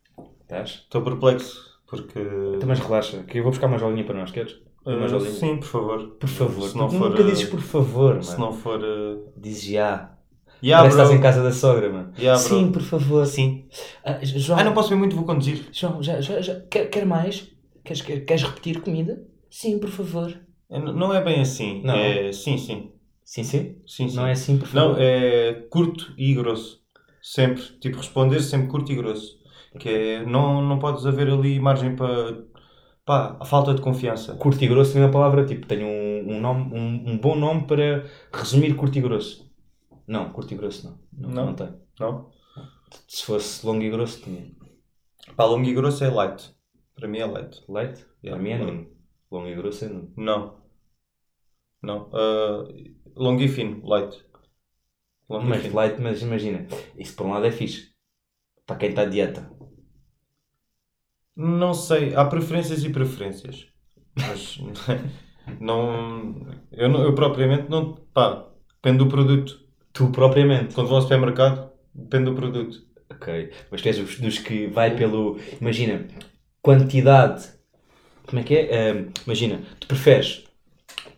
Estás? 0.42 0.70
Estou 0.84 1.02
perplexo 1.02 1.80
porque. 1.88 2.20
Então, 2.56 2.68
mas 2.70 2.80
relaxa, 2.80 3.24
que 3.24 3.40
eu 3.40 3.44
vou 3.44 3.52
buscar 3.52 3.68
uma 3.68 3.78
jolinha 3.78 4.06
para 4.06 4.16
nós, 4.20 4.32
queres? 4.32 4.58
Uma 4.86 5.06
Uh, 5.06 5.10
jolinha. 5.10 5.32
sim, 5.32 5.58
por 5.58 5.68
favor. 5.68 6.08
Por 6.20 6.30
favor. 6.30 6.70
Se 6.70 6.78
não 6.78 6.90
for. 6.90 7.10
nunca 7.10 7.22
uh, 7.22 7.26
dizes 7.26 7.50
por 7.50 7.60
favor, 7.62 8.24
Se 8.24 8.32
mano. 8.32 8.46
não 8.46 8.54
for. 8.54 8.80
Uh... 8.82 9.32
Dizes 9.38 9.64
já. 9.66 10.18
Yeah, 10.64 10.84
Parece 10.84 10.96
que 10.98 11.02
estás 11.04 11.12
em 11.20 11.22
casa 11.22 11.44
da 11.44 11.52
sogra, 11.52 11.92
mano. 11.92 12.14
Yeah. 12.18 12.40
Sim, 12.40 12.72
por 12.72 12.82
favor. 12.84 13.26
Sim. 13.26 13.68
Ah, 14.06 14.20
João, 14.24 14.60
Ah, 14.60 14.64
não 14.64 14.74
posso 14.74 14.90
ver 14.90 14.96
muito, 14.96 15.16
vou 15.16 15.26
conduzir. 15.26 15.68
João 15.72 16.02
já, 16.04 16.22
já, 16.22 16.40
já, 16.40 16.60
quer, 16.62 16.86
quer 16.88 17.06
mais? 17.06 17.52
Queres, 17.84 18.02
quer- 18.04 18.20
queres 18.26 18.44
repetir 18.44 18.80
comida? 18.82 19.24
Sim, 19.50 19.80
por 19.80 19.90
favor. 19.90 20.40
É, 20.70 20.80
Não 20.80 21.12
é 21.14 21.22
bem 21.24 21.42
assim. 21.42 21.82
Não. 21.84 21.96
É 21.96 22.32
sim, 22.32 22.58
sim. 22.60 22.92
Sim, 23.32 23.44
sim? 23.46 23.82
Sim, 23.88 24.10
sim. 24.10 24.16
Não 24.18 24.28
é 24.28 24.34
assim, 24.34 24.58
por 24.58 24.68
favor? 24.68 24.90
Não, 24.90 24.98
é 25.00 25.54
curto 25.70 26.14
e 26.18 26.34
grosso. 26.34 26.82
Sempre. 27.22 27.64
Tipo, 27.80 27.96
responder 27.98 28.42
sempre 28.42 28.68
curto 28.68 28.92
e 28.92 28.96
grosso. 28.96 29.40
Que 29.80 29.88
é, 29.90 30.26
não, 30.26 30.62
não 30.62 30.78
podes 30.80 31.06
haver 31.06 31.30
ali 31.30 31.58
margem 31.58 31.96
para. 31.96 32.44
pá, 33.06 33.38
a 33.40 33.46
falta 33.46 33.74
de 33.74 33.82
confiança. 33.82 34.36
Curto 34.36 34.62
e 34.62 34.68
grosso 34.68 34.92
tem 34.92 35.02
uma 35.02 35.10
palavra, 35.12 35.46
tipo, 35.46 35.66
tem 35.66 35.82
um, 35.82 36.34
um, 36.36 36.42
nome, 36.42 36.78
um, 36.78 37.12
um 37.12 37.18
bom 37.18 37.38
nome 37.38 37.66
para 37.66 38.06
resumir 38.34 38.76
curto 38.76 38.98
e 38.98 39.02
grosso. 39.02 39.50
Não, 40.06 40.30
curto 40.34 40.54
e 40.54 40.58
grosso 40.58 40.88
não. 40.88 41.00
Não, 41.14 41.30
Não? 41.34 41.46
não 41.46 41.54
tem. 41.54 41.70
Não? 42.02 42.32
Se 43.08 43.24
fosse 43.26 43.66
longo 43.66 43.82
e 43.82 43.90
grosso, 43.90 44.22
tinha. 44.24 44.52
Pá, 45.38 45.46
longo 45.46 45.66
e 45.66 45.74
grosso 45.74 46.04
é 46.04 46.10
light. 46.10 46.54
Para 46.96 47.08
mim 47.08 47.20
é 47.20 47.26
light. 47.26 47.64
Yeah. 47.70 48.06
Para 48.30 48.38
mim 48.40 48.50
é 48.50 48.58
nuno. 48.58 48.88
Longo 49.32 49.48
e 49.48 49.56
grosso 49.56 49.86
é 49.86 49.88
nuno. 49.88 50.12
Não. 50.18 50.61
Não. 51.82 52.10
Ah, 52.14 52.64
longo 53.16 53.42
e 53.42 53.48
fino, 53.48 53.86
light. 53.88 54.24
Longo 55.30 55.50
e 55.50 55.54
Mas 55.54 55.62
fino. 55.62 55.76
light, 55.78 55.98
mas 56.00 56.22
imagina, 56.22 56.68
isso 56.96 57.16
por 57.16 57.26
um 57.26 57.32
lado 57.32 57.46
é 57.48 57.52
fixe. 57.52 57.92
Para 58.68 58.78
quem 58.80 58.90
está 58.90 59.06
de 59.06 59.12
dieta. 59.12 59.52
Não 61.36 61.74
sei, 61.74 62.14
há 62.16 62.26
preferências 62.26 62.84
e 62.84 62.90
preferências. 62.90 63.68
Mas 64.16 64.58
não. 65.60 66.36
Eu, 66.72 66.90
não, 66.90 67.04
eu 67.04 67.16
propriamente 67.16 67.70
não. 67.70 67.96
Pá, 68.14 68.48
depende 68.76 69.00
do 69.00 69.10
produto. 69.10 69.60
Tu 69.94 70.12
propriamente. 70.12 70.74
Quando 70.76 70.88
vou 70.88 70.98
ao 70.98 71.02
supermercado, 71.02 71.72
depende 71.94 72.26
do 72.26 72.36
produto. 72.36 72.78
Ok. 73.12 73.52
Mas 73.70 73.82
tu 73.82 73.88
és 73.88 74.20
dos, 74.20 74.40
que 74.40 74.68
vai 74.68 74.96
pelo. 74.96 75.38
Imagina, 75.60 76.08
quantidade. 76.62 77.50
Como 78.28 78.42
é 78.42 78.44
que 78.44 78.56
é? 78.58 78.92
Ahm, 78.92 79.12
imagina, 79.26 79.62
tu 79.80 79.88
preferes 79.88 80.46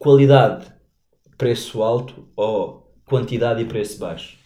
qualidade, 0.04 0.66
preço 1.38 1.82
alto 1.82 2.28
ou 2.36 2.94
quantidade 3.06 3.62
e 3.62 3.66
preço 3.66 3.98
baixo? 4.00 4.38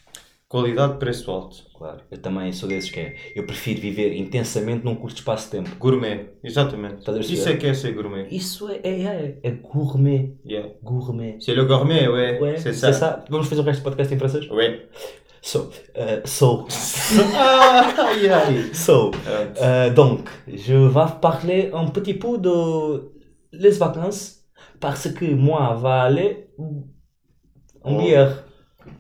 Qualidade, 0.48 1.00
preço 1.00 1.32
alto. 1.32 1.66
Claro. 1.76 2.02
Eu 2.12 2.20
também 2.20 2.54
sou 2.54 2.70
desses 2.70 2.92
que 2.92 3.00
é. 3.00 3.16
Eu 3.36 3.46
prefiro 3.46 3.82
viver 3.82 4.16
intensamente 4.16 4.86
num 4.86 4.96
curto 4.96 5.18
espaço 5.18 5.46
de 5.46 5.58
tempo. 5.58 5.76
Gourmet, 5.78 6.30
exatamente. 6.44 7.04
Isso 7.20 7.50
é 7.50 7.58
que 7.58 7.66
é 7.66 7.74
ser 7.74 7.94
gourmet. 7.94 8.28
Isso 8.32 8.70
é, 8.70 8.80
é, 8.84 9.04
é, 9.04 9.40
é 9.44 9.52
gourmet. 9.52 10.38
Yeah. 10.46 10.70
Gourmet. 10.82 11.38
C'est 11.42 11.56
le 11.56 11.66
gourmet, 11.66 12.08
ouais. 12.08 12.40
Ouais, 12.40 12.58
c'est 12.58 12.74
ça. 12.74 12.94
ça. 12.94 13.26
Vamos 13.30 13.48
fazer 13.48 13.62
o 13.62 13.66
resto 13.66 13.82
do 13.82 13.84
podcast 13.84 14.14
em 14.14 14.18
francês? 14.18 14.48
Ouais. 14.50 14.88
So, 15.42 15.70
euh, 15.96 16.22
so, 16.26 16.68
ah, 17.36 17.94
so, 18.74 19.12
euh, 19.62 19.90
donc, 19.94 20.28
je 20.48 20.74
vais 20.74 21.12
parler 21.22 21.72
un 21.74 21.88
petit 21.88 22.16
peu 22.16 22.38
de 22.38 23.12
les 23.54 23.78
vacances 23.78 24.38
parce 24.80 25.10
que 25.14 25.26
moi 25.36 25.74
va 25.76 26.04
aller 26.04 26.48
en 27.84 27.96
Oh. 27.96 27.98
bière. 28.00 28.44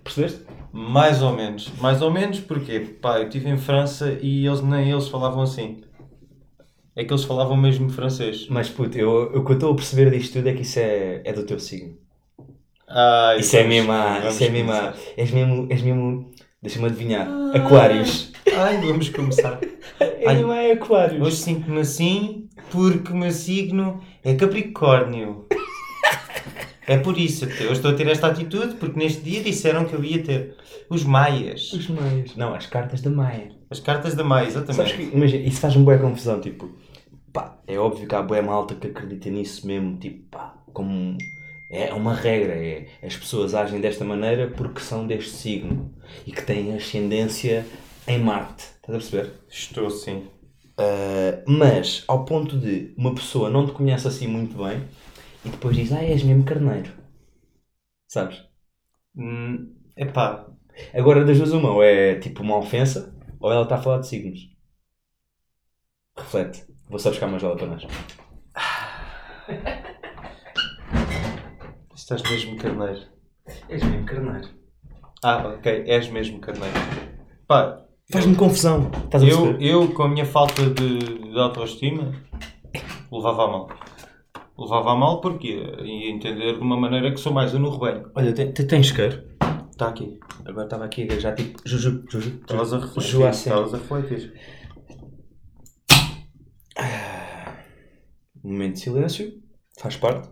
Percebeste? 0.04 0.42
mais 0.72 1.22
ou 1.24 1.32
menos. 1.34 1.72
Mais 1.82 2.02
ou 2.02 2.12
menos 2.12 2.40
porque, 2.40 2.80
pá, 2.80 3.18
eu 3.20 3.24
estive 3.28 3.50
em 3.50 3.58
França 3.58 4.18
e 4.22 4.46
eles 4.46 4.62
nem 4.62 4.92
eles 4.92 5.08
falavam 5.08 5.42
assim. 5.42 5.82
É 6.96 7.04
que 7.04 7.12
eles 7.14 7.24
falavam 7.24 7.56
mesmo 7.58 7.90
francês. 7.90 8.48
Mas 8.50 8.70
puto, 8.70 8.98
eu, 8.98 9.32
o 9.36 9.44
que 9.46 9.52
eu 9.52 9.56
estou 9.56 9.72
a 9.72 9.76
perceber 9.76 10.10
disto 10.12 10.34
tudo 10.34 10.50
é 10.50 10.54
que 10.54 10.62
isso 10.62 10.80
é, 10.80 11.22
é 11.26 11.34
do 11.34 11.44
teu 11.46 11.60
signo. 11.60 11.96
Ah, 12.88 13.36
Isso 13.38 13.56
é 13.58 13.64
mesmo, 13.64 13.92
ah, 13.92 14.20
vamos 14.20 14.36
isso 14.36 14.44
é 14.46 14.50
mesmo, 14.50 14.72
ah, 14.72 14.94
és 15.18 15.32
mesmo, 15.32 15.68
és 15.70 15.82
mesmo 15.82 16.32
Deixa-me 16.62 16.86
adivinhar. 16.88 17.28
Aquários. 17.54 18.32
Ai, 18.56 18.78
vamos 18.82 19.10
começar. 19.10 19.60
Ai, 20.26 20.42
não 20.42 20.52
é 20.52 20.72
Aquários. 20.72 21.26
Hoje 21.26 21.36
sinto-me 21.38 21.80
assim 21.82 22.50
porque 22.72 23.12
o 23.12 23.16
meu 23.16 23.32
signo 23.32 24.02
é 24.24 24.34
Capricórnio. 24.36 25.46
É 26.88 26.98
por 26.98 27.18
isso 27.18 27.46
que 27.46 27.64
eu 27.64 27.74
estou 27.74 27.92
a 27.92 27.94
ter 27.94 28.08
esta 28.08 28.28
atitude, 28.28 28.76
porque 28.76 28.98
neste 28.98 29.22
dia 29.22 29.44
disseram 29.44 29.84
que 29.84 29.94
eu 29.94 30.02
ia 30.02 30.24
ter 30.24 30.56
os 30.90 31.04
maias. 31.04 31.74
Os 31.74 31.90
maias. 31.90 32.34
Não, 32.38 32.56
as 32.56 32.66
cartas 32.66 33.02
da 33.02 33.10
Maia. 33.10 33.52
As 33.70 33.82
cartas 33.82 34.16
da 34.16 34.24
Maia, 34.24 34.48
exatamente. 34.48 34.96
que, 34.96 35.04
imagina, 35.04 35.44
isso 35.44 35.60
faz-me 35.60 35.84
boa 35.84 35.98
confusão, 35.98 36.40
tipo, 36.40 36.72
pá, 37.34 37.60
é 37.68 37.78
óbvio 37.78 38.08
que 38.08 38.16
há 38.16 38.22
boa 38.22 38.42
malta 38.42 38.74
que 38.74 38.88
acredita 38.88 39.30
nisso 39.30 39.68
mesmo, 39.68 39.98
tipo, 39.98 40.30
pá, 40.32 40.56
como 40.72 41.18
é 41.70 41.94
uma 41.94 42.14
regra, 42.14 42.54
é, 42.54 42.88
as 43.04 43.18
pessoas 43.18 43.54
agem 43.54 43.82
desta 43.82 44.06
maneira 44.06 44.48
porque 44.56 44.80
são 44.80 45.06
deste 45.06 45.32
signo 45.32 45.94
e 46.26 46.32
que 46.32 46.42
têm 46.42 46.74
ascendência 46.74 47.66
em 48.08 48.18
Marte, 48.18 48.64
estás 48.64 48.88
a 48.88 48.92
perceber? 48.94 49.32
Estou 49.50 49.90
sim. 49.90 50.24
Uh, 50.80 51.44
mas, 51.46 52.06
ao 52.08 52.24
ponto 52.24 52.58
de 52.58 52.94
uma 52.96 53.14
pessoa 53.14 53.50
não 53.50 53.66
te 53.66 53.74
conhece 53.74 54.08
assim 54.08 54.28
muito 54.28 54.64
bem 54.64 54.84
e 55.48 55.50
depois 55.50 55.76
diz, 55.76 55.92
ah, 55.92 56.04
és 56.04 56.24
mesmo 56.24 56.44
carneiro, 56.44 56.92
sabes? 58.08 58.44
Hum, 59.16 59.74
epá, 59.96 60.48
Agora, 60.94 61.26
das 61.26 61.38
duas 61.38 61.52
uma, 61.54 61.72
ou 61.72 61.84
é 61.84 62.16
tipo 62.20 62.44
uma 62.44 62.58
ofensa, 62.58 63.16
ou 63.40 63.52
ela 63.52 63.64
está 63.64 63.76
a 63.76 63.82
falar 63.82 64.00
de 64.00 64.08
signos. 64.08 64.40
Reflete. 66.18 66.66
Vou 66.90 67.00
só 67.00 67.10
buscar 67.10 67.28
uma 67.28 67.40
jola 67.40 67.56
para 67.56 67.68
nós. 67.68 67.84
estás 71.96 72.22
mesmo 72.24 72.58
carneiro. 72.58 73.02
És 73.70 73.84
mesmo 73.84 74.06
carneiro. 74.06 74.50
Ah, 75.24 75.48
ok, 75.48 75.84
és 75.88 76.10
mesmo 76.10 76.40
carneiro. 76.40 76.76
Pá, 77.48 77.84
Faz-me 78.12 78.36
confusão. 78.36 78.90
Estás 79.06 79.24
a 79.24 79.28
eu, 79.28 79.42
perceber? 79.42 79.66
eu 79.66 79.94
com 79.94 80.04
a 80.04 80.08
minha 80.08 80.26
falta 80.26 80.70
de, 80.70 81.00
de 81.00 81.40
autoestima 81.40 82.14
levava 83.12 83.44
a 83.44 83.48
mal. 83.48 83.70
Levava 84.58 84.92
a 84.92 84.96
mal 84.96 85.22
porque 85.22 85.48
ia 85.50 86.10
entender 86.10 86.54
de 86.54 86.60
uma 86.60 86.76
maneira 86.80 87.12
que 87.14 87.20
sou 87.20 87.32
mais 87.32 87.54
eu 87.54 87.60
no 87.60 87.70
rebanho. 87.70 88.10
Olha, 88.16 88.34
te- 88.34 88.52
te- 88.52 88.64
tens 88.66 88.88
isqueiro? 88.88 89.24
Está 89.72 89.90
aqui. 89.90 90.20
Agora 90.46 90.66
estava 90.66 90.86
aqui 90.86 91.08
a 91.12 91.20
já 91.20 91.36
tipo. 91.36 91.60
Juju, 91.64 92.04
Juju. 92.10 92.40
Estavas 92.42 92.74
a 92.74 92.80
refletir. 92.80 93.22
Estavas 93.30 93.74
a 93.74 93.78
refletir. 93.78 94.34
Um 98.44 98.52
momento 98.52 98.74
de 98.76 98.80
silêncio. 98.80 99.34
Faz 99.80 99.96
parte. 99.98 100.30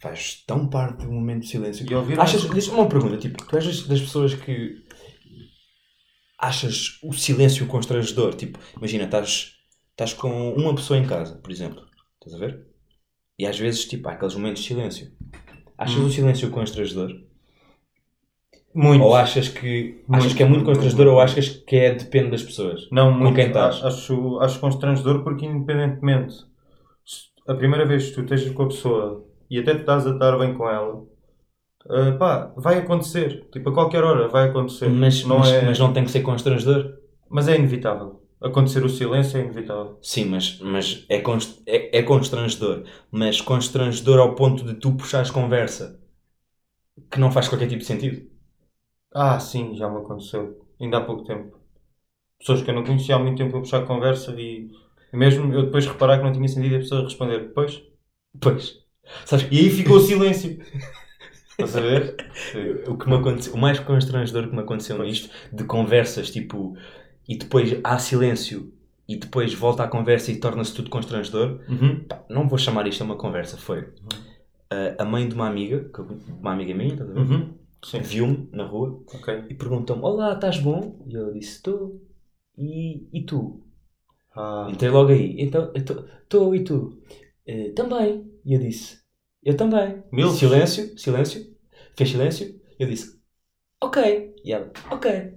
Faz 0.00 0.42
tão 0.46 0.68
parte 0.68 1.04
do 1.06 1.12
momento 1.12 1.42
de 1.42 1.48
silêncio. 1.48 1.86
E 1.90 1.94
ouvir 1.94 2.18
Achas, 2.20 2.44
deixa-me 2.46 2.78
uma 2.78 2.88
pergunta, 2.88 3.16
tipo, 3.16 3.42
tu 3.46 3.56
és 3.56 3.64
das- 3.66 3.86
das 3.86 4.00
pessoas 4.00 4.34
que 4.34 4.82
achas 6.38 6.98
o 7.02 7.12
silêncio 7.12 7.66
constrangedor? 7.66 8.34
Tipo, 8.34 8.58
imagina, 8.76 9.04
estás, 9.04 9.52
estás 9.90 10.12
com 10.12 10.52
uma 10.54 10.74
pessoa 10.74 10.98
em 10.98 11.06
casa, 11.06 11.36
por 11.36 11.50
exemplo, 11.50 11.82
estás 12.14 12.34
a 12.34 12.38
ver? 12.38 12.66
E 13.38 13.46
às 13.46 13.58
vezes, 13.58 13.84
tipo, 13.86 14.08
há 14.08 14.12
aqueles 14.12 14.34
momentos 14.34 14.62
de 14.62 14.68
silêncio. 14.68 15.12
Achas 15.76 15.98
Hum. 15.98 16.06
o 16.06 16.10
silêncio 16.10 16.50
constrangedor? 16.50 17.10
Muito. 18.74 19.02
Ou 19.04 19.14
achas 19.14 19.48
que, 19.48 20.02
achas 20.10 20.24
Muito, 20.24 20.36
que 20.36 20.42
é 20.42 20.46
muito 20.46 20.64
constrangedor 20.64 21.06
muito, 21.06 21.16
ou 21.16 21.20
achas 21.20 21.48
que 21.48 21.76
é 21.76 21.94
depende 21.94 22.30
das 22.30 22.42
pessoas? 22.42 22.88
Não, 22.90 23.12
muito. 23.12 23.34
quem 23.36 23.46
estás? 23.46 23.82
Acho, 23.84 24.40
acho 24.40 24.58
constrangedor 24.60 25.22
porque, 25.22 25.46
independentemente, 25.46 26.34
a 27.46 27.54
primeira 27.54 27.86
vez 27.86 28.08
que 28.08 28.14
tu 28.14 28.22
estejas 28.22 28.52
com 28.52 28.64
a 28.64 28.68
pessoa 28.68 29.24
e 29.48 29.58
até 29.58 29.74
te 29.74 29.80
estás 29.80 30.06
a 30.06 30.12
dar 30.12 30.36
bem 30.38 30.54
com 30.54 30.68
ela, 30.68 31.04
ah, 31.88 32.12
pá, 32.18 32.52
vai 32.56 32.78
acontecer. 32.78 33.48
Tipo, 33.52 33.70
a 33.70 33.74
qualquer 33.74 34.02
hora 34.02 34.28
vai 34.28 34.48
acontecer. 34.48 34.88
Mas 34.88 35.24
não 35.24 35.38
mas, 35.38 35.48
é, 35.52 35.62
mas 35.64 35.78
não 35.78 35.92
tem 35.92 36.04
que 36.04 36.10
ser 36.10 36.22
constrangedor? 36.22 36.98
mas 37.30 37.48
é 37.48 37.56
inevitável. 37.56 38.23
Acontecer 38.44 38.84
o 38.84 38.88
silêncio 38.88 39.38
é 39.38 39.40
inevitável. 39.42 40.00
Sim, 40.00 40.26
mas, 40.26 40.60
mas 40.60 41.04
é, 41.08 41.20
const- 41.20 41.60
é, 41.66 41.98
é 41.98 42.02
constrangedor. 42.04 42.84
Mas 43.10 43.40
constrangedor 43.40 44.20
ao 44.20 44.34
ponto 44.36 44.62
de 44.64 44.74
tu 44.74 44.92
puxares 44.96 45.30
conversa 45.32 46.00
que 47.10 47.18
não 47.20 47.32
faz 47.32 47.48
qualquer 47.48 47.66
tipo 47.68 47.80
de 47.80 47.86
sentido. 47.86 48.28
Ah, 49.14 49.38
sim, 49.40 49.74
já 49.76 49.88
me 49.88 49.98
aconteceu. 49.98 50.66
Ainda 50.80 50.98
há 50.98 51.04
pouco 51.04 51.24
tempo. 51.24 51.58
Pessoas 52.38 52.62
que 52.62 52.70
eu 52.70 52.74
não 52.74 52.84
conhecia 52.84 53.16
há 53.16 53.20
muito 53.20 53.38
tempo 53.38 53.56
a 53.56 53.60
puxar 53.60 53.86
conversa 53.86 54.32
e 54.40 54.70
mesmo 55.12 55.52
eu 55.54 55.64
depois 55.66 55.86
reparar 55.86 56.18
que 56.18 56.24
não 56.24 56.32
tinha 56.32 56.48
sentido 56.48 56.76
a 56.76 56.80
pessoa 56.80 57.04
responder 57.04 57.40
depois. 57.48 57.82
Pois. 58.40 58.84
Sabes, 59.24 59.46
E 59.50 59.58
aí 59.58 59.70
ficou 59.70 59.96
o 59.96 60.00
silêncio. 60.00 60.58
Estás 61.52 61.76
a 61.76 61.80
ver? 61.80 62.16
O, 62.86 62.96
que 62.98 63.08
me 63.08 63.16
aconteceu, 63.16 63.54
o 63.54 63.58
mais 63.58 63.78
constrangedor 63.80 64.48
que 64.48 64.54
me 64.54 64.62
aconteceu 64.62 64.96
Pois. 64.96 65.00
nisto, 65.00 65.30
de 65.52 65.64
conversas, 65.64 66.30
tipo, 66.30 66.76
e 67.28 67.36
depois 67.36 67.78
há 67.84 67.98
silêncio, 67.98 68.72
e 69.08 69.16
depois 69.16 69.52
volta 69.54 69.84
à 69.84 69.88
conversa 69.88 70.30
e 70.32 70.36
torna-se 70.40 70.74
tudo 70.74 70.90
constrangedor, 70.90 71.60
Uhum. 71.68 72.04
pá, 72.04 72.24
não 72.28 72.48
vou 72.48 72.58
chamar 72.58 72.86
isto 72.86 73.02
a 73.02 73.04
uma 73.06 73.16
conversa, 73.16 73.56
foi 73.56 73.88
ah, 74.70 75.02
a 75.02 75.04
mãe 75.04 75.28
de 75.28 75.34
uma 75.34 75.48
amiga, 75.48 75.90
uma 76.40 76.52
amiga 76.52 76.74
minha, 76.74 76.92
estás 76.94 77.10
a 77.10 77.12
ver? 77.12 77.20
Uhum. 77.20 77.54
Viu-me 78.02 78.48
na 78.50 78.64
rua 78.64 78.98
Ok. 79.14 79.44
e 79.50 79.54
perguntou-me: 79.54 80.02
Olá, 80.02 80.32
estás 80.32 80.58
bom? 80.58 80.98
E 81.06 81.14
eu 81.14 81.32
disse: 81.34 81.56
Estou. 81.56 82.00
E, 82.56 83.06
e 83.12 83.22
tu? 83.26 83.62
Ah, 84.34 84.68
Entrei 84.70 84.90
logo 84.90 85.10
aí. 85.10 85.36
Então, 85.38 85.70
estou 85.74 86.54
e 86.54 86.64
tu? 86.64 86.98
"Eh, 87.46 87.72
também. 87.72 88.24
E 88.44 88.54
eu 88.54 88.58
disse: 88.58 89.00
Eu 89.42 89.54
também. 89.54 90.02
Silêncio, 90.32 90.98
silêncio. 90.98 91.54
Fez 91.94 92.08
silêncio. 92.10 92.58
Eu 92.78 92.88
disse: 92.88 93.20
Ok. 93.82 94.34
E 94.42 94.52
ela: 94.52 94.72
Ok. 94.90 95.34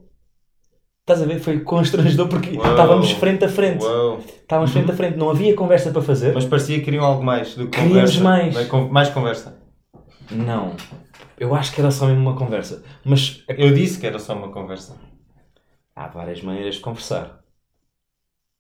Estás 1.08 1.22
a 1.22 1.26
ver? 1.26 1.40
Foi 1.40 1.62
constrangedor 1.62 2.28
porque 2.28 2.58
Uau. 2.58 2.70
estávamos 2.70 3.12
frente 3.12 3.46
a 3.46 3.48
frente. 3.48 3.82
Uau. 3.82 4.20
Estávamos 4.20 4.72
frente 4.72 4.92
a 4.92 4.94
frente. 4.94 5.18
Não 5.18 5.30
havia 5.30 5.56
conversa 5.56 5.90
para 5.90 6.02
fazer. 6.02 6.34
Mas 6.34 6.44
parecia 6.44 6.80
que 6.80 6.84
queriam 6.84 7.06
algo 7.06 7.24
mais 7.24 7.56
do 7.56 7.70
que 7.70 7.78
Queríamos 7.80 8.18
conversa. 8.18 8.54
mais. 8.74 8.92
Mais 8.92 9.10
conversa. 9.10 9.62
Não. 10.30 10.76
Eu 11.40 11.56
acho 11.56 11.74
que 11.74 11.80
era 11.80 11.92
só 11.92 12.08
mesmo 12.08 12.20
uma 12.24 12.36
conversa. 12.36 12.84
Mas 13.06 13.42
Eu 13.48 13.74
disse 13.74 13.98
que 14.02 14.06
era 14.06 14.20
só 14.20 14.36
uma 14.36 14.52
conversa. 14.52 14.98
há 15.96 16.10
várias 16.10 16.42
maneiras 16.42 16.76
de 16.76 16.82
conversar. 16.82 17.40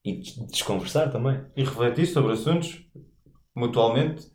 E 0.06 0.14
de 0.22 0.48
desconversar 0.48 1.12
também. 1.12 1.42
E 1.54 1.66
refletir 1.66 2.06
sobre 2.06 2.32
assuntos 2.32 2.80
mutualmente. 3.54 4.26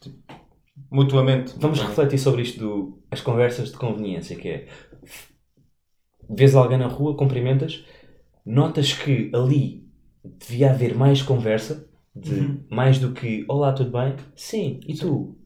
mutuamente. 0.91 1.55
Vamos 1.59 1.81
refletir 1.81 2.19
sobre 2.19 2.43
isto 2.43 2.61
do 2.61 3.03
as 3.11 3.23
conversas 3.23 3.71
de 3.73 3.79
conveniência, 3.79 4.37
que 4.37 4.49
é 4.51 4.69
vês 6.29 6.55
alguém 6.55 6.77
na 6.79 6.87
rua, 6.89 7.17
cumprimentas, 7.17 7.85
notas 8.45 8.93
que 8.93 9.31
ali 9.35 9.87
devia 10.25 10.71
haver 10.71 10.95
mais 10.97 11.23
conversa, 11.23 11.89
de 12.15 12.35
Uhum. 12.35 12.65
mais 12.71 12.99
do 12.99 13.13
que 13.13 13.45
olá, 13.49 13.73
tudo 13.73 13.91
bem? 13.91 14.15
Sim, 14.37 14.81
e 14.87 14.95
tu? 14.95 15.37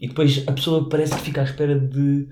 E 0.00 0.08
depois 0.08 0.42
a 0.48 0.52
pessoa 0.52 0.88
parece 0.88 1.14
que 1.14 1.20
fica 1.22 1.40
à 1.40 1.44
espera 1.44 1.78
de 1.78 2.28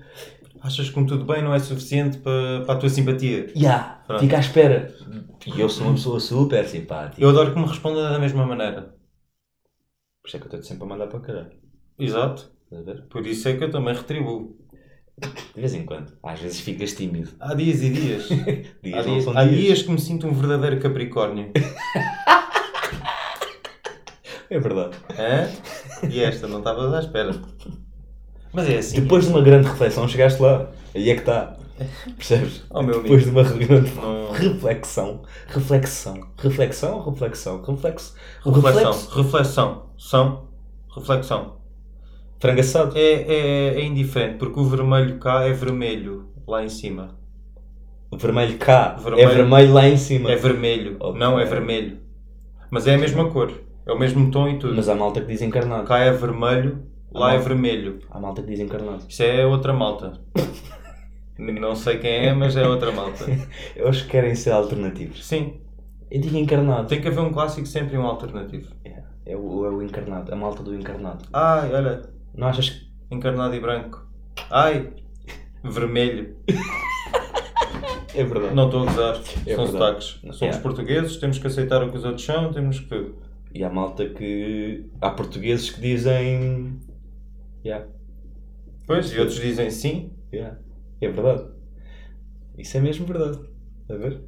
Achas 0.61 0.89
que 0.89 0.93
como 0.93 1.07
tudo 1.07 1.25
bem 1.25 1.41
não 1.41 1.53
é 1.55 1.59
suficiente 1.59 2.19
para, 2.19 2.63
para 2.65 2.75
a 2.75 2.77
tua 2.77 2.89
simpatia? 2.89 3.51
Ya, 3.57 4.03
Pronto. 4.05 4.19
fica 4.21 4.37
à 4.37 4.39
espera. 4.39 4.93
E 5.47 5.59
eu 5.59 5.67
sou 5.67 5.87
uma 5.87 5.93
pessoa 5.95 6.19
super 6.19 6.67
simpática. 6.67 7.19
Eu 7.19 7.29
adoro 7.29 7.51
que 7.53 7.59
me 7.59 7.65
responda 7.65 8.11
da 8.11 8.19
mesma 8.19 8.45
maneira. 8.45 8.93
Por 10.21 10.27
isso 10.27 10.37
é 10.37 10.39
que 10.39 10.45
eu 10.45 10.49
estou 10.49 10.63
sempre 10.63 10.83
a 10.83 10.87
mandar 10.87 11.07
para 11.07 11.19
caralho. 11.19 11.51
Exato. 11.97 12.51
Por 13.09 13.25
isso 13.25 13.47
é 13.49 13.57
que 13.57 13.63
eu 13.63 13.71
também 13.71 13.95
retribuo. 13.95 14.55
De 15.19 15.59
vez 15.61 15.73
em 15.73 15.85
quando. 15.85 16.11
Às 16.23 16.39
vezes 16.39 16.59
ficas 16.61 16.93
tímido. 16.93 17.29
Há 17.39 17.53
dias 17.53 17.81
e 17.81 17.89
dias. 17.89 18.27
Dias 18.81 18.97
há 18.97 19.01
dias, 19.03 19.27
há 19.27 19.43
dias. 19.45 19.61
dias 19.61 19.81
que 19.83 19.91
me 19.91 19.99
sinto 19.99 20.27
um 20.27 20.33
verdadeiro 20.33 20.79
Capricórnio. 20.79 21.51
É 24.49 24.59
verdade. 24.59 24.97
Hã? 25.17 25.49
E 26.09 26.19
esta 26.21 26.47
não 26.47 26.59
estavas 26.59 26.93
à 26.93 26.99
espera. 26.99 27.35
Mas 28.51 28.69
é 28.69 28.77
assim. 28.77 29.01
Depois 29.01 29.25
de 29.25 29.31
uma 29.31 29.41
grande 29.41 29.67
reflexão 29.67 30.07
chegaste 30.07 30.41
lá. 30.41 30.69
Aí 30.93 31.09
é 31.09 31.13
que 31.13 31.21
está. 31.21 31.57
Percebes? 32.17 32.63
Oh, 32.69 32.81
meu 32.81 32.95
amigo. 32.99 33.03
Depois 33.15 33.23
de 33.23 33.29
uma 33.29 33.43
grande 33.43 33.91
Não- 33.95 34.31
reflexão. 34.31 35.21
Reflexão. 35.47 36.27
Reflexão, 36.37 37.03
reflexão. 37.09 37.61
Reflexo. 37.61 38.15
Reflexão. 38.43 38.91
Reflexo. 38.91 39.15
Reflexão. 39.23 39.85
São. 39.97 40.47
Reflexão. 40.95 41.60
Frango 42.41 42.59
assado. 42.59 42.97
É, 42.97 43.01
é, 43.21 43.67
é 43.79 43.83
indiferente, 43.85 44.37
porque 44.37 44.59
o 44.59 44.65
vermelho 44.65 45.19
cá 45.19 45.43
é 45.43 45.53
vermelho 45.53 46.29
lá 46.47 46.63
em 46.63 46.69
cima. 46.69 47.15
Vermelho 48.17 48.57
cá. 48.57 48.95
Vermelho. 48.95 49.29
É 49.29 49.33
vermelho 49.33 49.73
lá 49.73 49.87
em 49.87 49.95
cima. 49.97 50.31
É 50.31 50.35
vermelho. 50.35 50.97
Ok. 50.99 51.19
Não, 51.19 51.39
é 51.39 51.45
vermelho. 51.45 51.99
Mas 52.69 52.87
é 52.87 52.95
a 52.95 52.97
mesma 52.97 53.29
cor. 53.29 53.53
É 53.85 53.91
o 53.93 53.97
mesmo 53.99 54.29
tom 54.31 54.49
e 54.49 54.57
tudo. 54.59 54.75
Mas 54.75 54.89
há 54.89 54.95
malta 54.95 55.21
que 55.21 55.27
diz 55.27 55.41
encarnado. 55.41 55.85
Cá 55.87 55.99
é 55.99 56.11
vermelho, 56.11 56.83
lá 57.13 57.29
Ah, 57.29 57.33
é 57.33 57.37
não. 57.37 57.43
vermelho. 57.43 57.99
Há 58.09 58.19
malta 58.19 58.41
que 58.41 58.49
diz 58.49 58.59
encarnado. 58.59 59.05
Isso 59.07 59.23
é 59.23 59.45
outra 59.45 59.71
malta. 59.73 60.13
Não 61.37 61.75
sei 61.75 61.97
quem 61.97 62.27
é, 62.27 62.33
mas 62.33 62.55
é 62.55 62.67
outra 62.67 62.91
malta. 62.91 63.25
Eles 63.75 64.01
querem 64.03 64.35
ser 64.35 64.51
alternativos. 64.51 65.25
Sim, 65.25 65.59
Eu 66.11 66.21
digo 66.21 66.37
encarnado. 66.37 66.87
tem 66.87 67.01
que 67.01 67.07
haver 67.07 67.19
um 67.21 67.31
clássico 67.31 67.65
sempre 67.65 67.95
e 67.95 67.97
um 67.97 68.05
alternativo. 68.05 68.69
É, 68.85 69.01
é 69.25 69.35
o, 69.35 69.65
é 69.65 69.69
o 69.69 69.81
encarnado. 69.81 70.31
A 70.31 70.35
malta 70.35 70.61
do 70.61 70.75
encarnado. 70.75 71.25
Ai, 71.33 71.73
olha, 71.73 72.01
Não 72.35 72.47
achas 72.47 72.69
que. 72.69 72.87
encarnado 73.11 73.53
e 73.55 73.59
branco. 73.59 74.05
Ai, 74.49 74.93
vermelho. 75.63 76.35
É 78.13 78.23
verdade. 78.23 78.53
Não 78.55 78.65
estou 78.65 78.83
a 78.83 78.85
gozar. 78.85 79.15
É 79.45 79.55
São 79.55 79.65
verdade. 79.65 79.71
sotaques. 79.71 80.07
Somos 80.21 80.41
Yeah. 80.41 80.61
portugueses, 80.61 81.17
temos 81.17 81.37
que 81.39 81.47
aceitar 81.47 81.83
o 81.83 81.89
que 81.91 81.97
os 81.97 82.03
outros 82.05 82.25
são, 82.25 82.51
temos 82.51 82.79
que. 82.79 83.11
E 83.53 83.63
há 83.63 83.69
malta 83.69 84.07
que. 84.09 84.85
Há 85.01 85.09
portugueses 85.11 85.69
que 85.71 85.81
dizem. 85.81 86.79
Yeah, 87.65 87.85
Pois, 88.87 89.13
e 89.13 89.19
outros 89.19 89.39
dizem 89.39 89.69
sim. 89.69 90.11
yeah. 90.33 90.57
É 90.99 91.07
verdade. 91.09 91.45
Isso 92.57 92.75
é 92.77 92.79
mesmo 92.81 93.05
verdade. 93.05 93.39
Está 93.81 93.93
a 93.93 93.97
ver? 93.97 94.21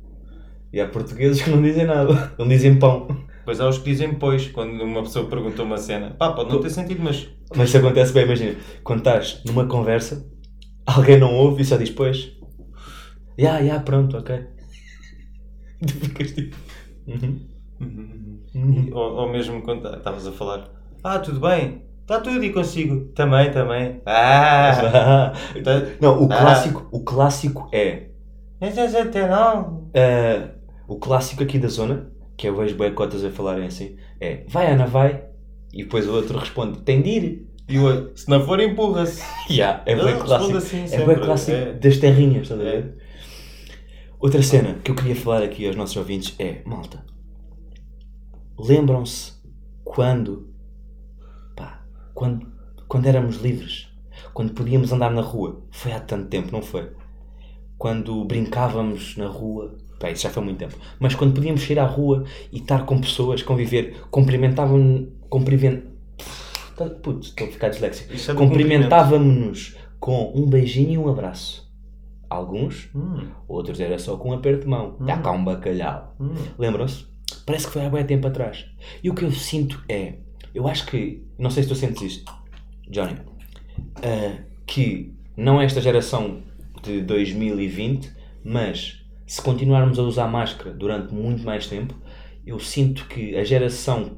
E 0.71 0.79
há 0.79 0.87
portugueses 0.87 1.41
que 1.41 1.49
não 1.49 1.61
dizem 1.61 1.85
nada. 1.85 2.33
Não 2.37 2.47
dizem 2.47 2.77
pão. 2.79 3.07
Pois 3.45 3.59
há 3.59 3.67
os 3.67 3.77
que 3.77 3.85
dizem 3.91 4.13
pois, 4.15 4.47
quando 4.47 4.81
uma 4.83 5.03
pessoa 5.03 5.25
pergunta 5.27 5.61
uma 5.63 5.77
cena. 5.77 6.11
Pá, 6.11 6.31
pode 6.31 6.49
não 6.51 6.61
ter 6.61 6.69
sentido, 6.69 7.01
mas. 7.03 7.27
Mas 7.55 7.69
isso 7.69 7.77
acontece 7.77 8.13
bem, 8.13 8.23
imagina. 8.23 8.55
Quando 8.83 8.99
estás 8.99 9.41
numa 9.45 9.65
conversa, 9.67 10.25
alguém 10.85 11.19
não 11.19 11.33
ouve 11.33 11.61
e 11.61 11.65
só 11.65 11.75
diz 11.77 11.89
pois. 11.89 12.31
Ya, 13.39 13.59
ya, 13.59 13.79
pronto, 13.79 14.17
ok. 14.17 14.35
Tu 15.85 15.93
ficas 15.93 16.31
tipo. 16.31 16.55
Uhum. 17.07 17.39
Uhum. 18.55 18.89
Ou, 18.93 19.15
ou 19.17 19.31
mesmo 19.31 19.61
quando 19.61 19.81
tá- 19.81 19.97
estavas 19.97 20.25
a 20.27 20.31
falar. 20.31 20.69
Ah, 21.03 21.19
tudo 21.19 21.39
bem. 21.39 21.83
Está 22.01 22.19
tudo 22.21 22.43
e 22.43 22.51
consigo. 22.53 23.05
Também, 23.13 23.51
também. 23.51 24.01
Ah! 24.05 24.71
Ah. 24.71 25.33
Tá- 25.63 25.81
Não, 26.01 26.21
o 26.23 26.31
Ah. 26.31 26.37
clássico, 26.37 26.87
o 26.91 27.03
clássico 27.03 27.67
é. 27.73 28.09
Já 28.61 29.05
tem 29.07 29.27
não. 29.27 29.89
ah, 29.93 30.49
o 30.87 30.97
clássico 30.97 31.43
aqui 31.43 31.59
da 31.59 31.67
zona, 31.67 32.09
que 32.37 32.47
eu 32.47 32.55
vejo 32.55 32.75
bem 32.75 32.93
cotas 32.93 33.23
a 33.23 33.29
falarem 33.31 33.65
assim, 33.67 33.95
é 34.19 34.43
vai 34.47 34.71
Ana, 34.71 34.85
vai. 34.87 35.23
E 35.73 35.83
depois 35.83 36.07
o 36.07 36.13
outro 36.13 36.37
responde, 36.37 36.81
tem 36.81 37.01
de 37.01 37.09
ir. 37.09 37.47
E 37.67 37.77
o 37.79 37.83
outro, 37.85 38.11
se 38.17 38.29
não 38.29 38.43
for, 38.45 38.59
empurra-se. 38.59 39.23
Ya, 39.49 39.81
é 39.85 39.95
bem 39.95 40.19
clássico. 40.19 40.57
assim 40.57 40.83
é 40.91 41.05
bem 41.05 41.15
clássico 41.17 41.57
é. 41.57 41.73
das 41.73 41.97
terrinhas, 41.97 42.43
estás 42.43 42.59
a 42.61 42.63
É. 42.63 42.81
ver? 42.81 42.97
Outra 44.19 44.41
cena 44.41 44.75
que 44.83 44.91
eu 44.91 44.95
queria 44.95 45.15
falar 45.15 45.43
aqui 45.43 45.65
aos 45.67 45.75
nossos 45.75 45.97
ouvintes 45.97 46.35
é, 46.39 46.61
malta, 46.65 47.03
lembram-se 48.57 49.33
quando, 49.83 50.49
pá, 51.55 51.85
quando, 52.13 52.47
quando 52.87 53.05
éramos 53.07 53.37
livres, 53.37 53.89
quando 54.33 54.53
podíamos 54.53 54.91
andar 54.91 55.11
na 55.11 55.21
rua, 55.21 55.63
foi 55.71 55.91
há 55.91 55.99
tanto 55.99 56.29
tempo, 56.29 56.51
não 56.51 56.61
foi? 56.61 56.91
Quando 57.77 58.23
brincávamos 58.25 59.17
na 59.17 59.27
rua, 59.27 59.77
pá, 59.99 60.09
isso 60.11 60.23
já 60.23 60.29
foi 60.29 60.43
muito 60.43 60.57
tempo, 60.57 60.75
mas 60.99 61.15
quando 61.15 61.33
podíamos 61.33 61.61
sair 61.65 61.79
à 61.79 61.85
rua 61.85 62.23
e 62.51 62.57
estar 62.57 62.85
com 62.85 62.99
pessoas, 62.99 63.41
conviver, 63.41 64.01
cumprimentavam, 64.11 65.07
cumprimen... 65.29 65.83
Putz, 67.03 67.27
estou 67.27 67.47
a 67.47 67.51
ficar 67.51 67.69
disléxico. 67.69 68.13
É 68.13 68.33
Cumprimentávamos-nos 68.33 69.75
com 69.99 70.33
um 70.35 70.47
beijinho 70.47 70.91
e 70.91 70.97
um 70.97 71.07
abraço. 71.07 71.71
Alguns, 72.29 72.89
Hum, 72.95 73.27
outros 73.47 73.79
era 73.79 73.99
só 73.99 74.17
com 74.17 74.31
um 74.31 74.33
aperto 74.33 74.63
de 74.63 74.67
mão. 74.67 74.97
Dá 74.99 75.17
cá 75.17 75.31
um 75.31 75.45
bacalhau. 75.45 76.15
hum. 76.19 76.33
Lembram-se? 76.57 77.05
Parece 77.45 77.67
que 77.67 77.73
foi 77.73 77.85
há 77.85 77.89
bem 77.89 78.03
tempo 78.05 78.27
atrás. 78.27 78.65
E 79.03 79.09
o 79.09 79.13
que 79.13 79.23
eu 79.23 79.31
sinto 79.31 79.83
é, 79.87 80.15
eu 80.53 80.67
acho 80.67 80.85
que, 80.87 81.23
não 81.37 81.49
sei 81.49 81.63
se 81.63 81.69
tu 81.69 81.75
sentes 81.75 82.01
isto, 82.01 82.33
Johnny, 82.89 83.17
ah, 83.97 84.37
que 84.65 85.13
não 85.37 85.61
é 85.61 85.65
esta 85.65 85.79
geração 85.79 86.41
de 86.81 87.01
2020, 87.01 88.11
mas 88.43 89.02
se 89.33 89.41
continuarmos 89.41 89.97
a 89.97 90.03
usar 90.03 90.27
máscara 90.27 90.71
durante 90.71 91.11
muito 91.11 91.43
mais 91.43 91.65
tempo, 91.65 91.95
eu 92.45 92.59
sinto 92.59 93.07
que 93.07 93.35
a 93.35 93.43
geração 93.43 94.17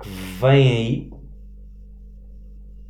que 0.00 0.08
vem 0.08 0.68
aí, 0.68 1.10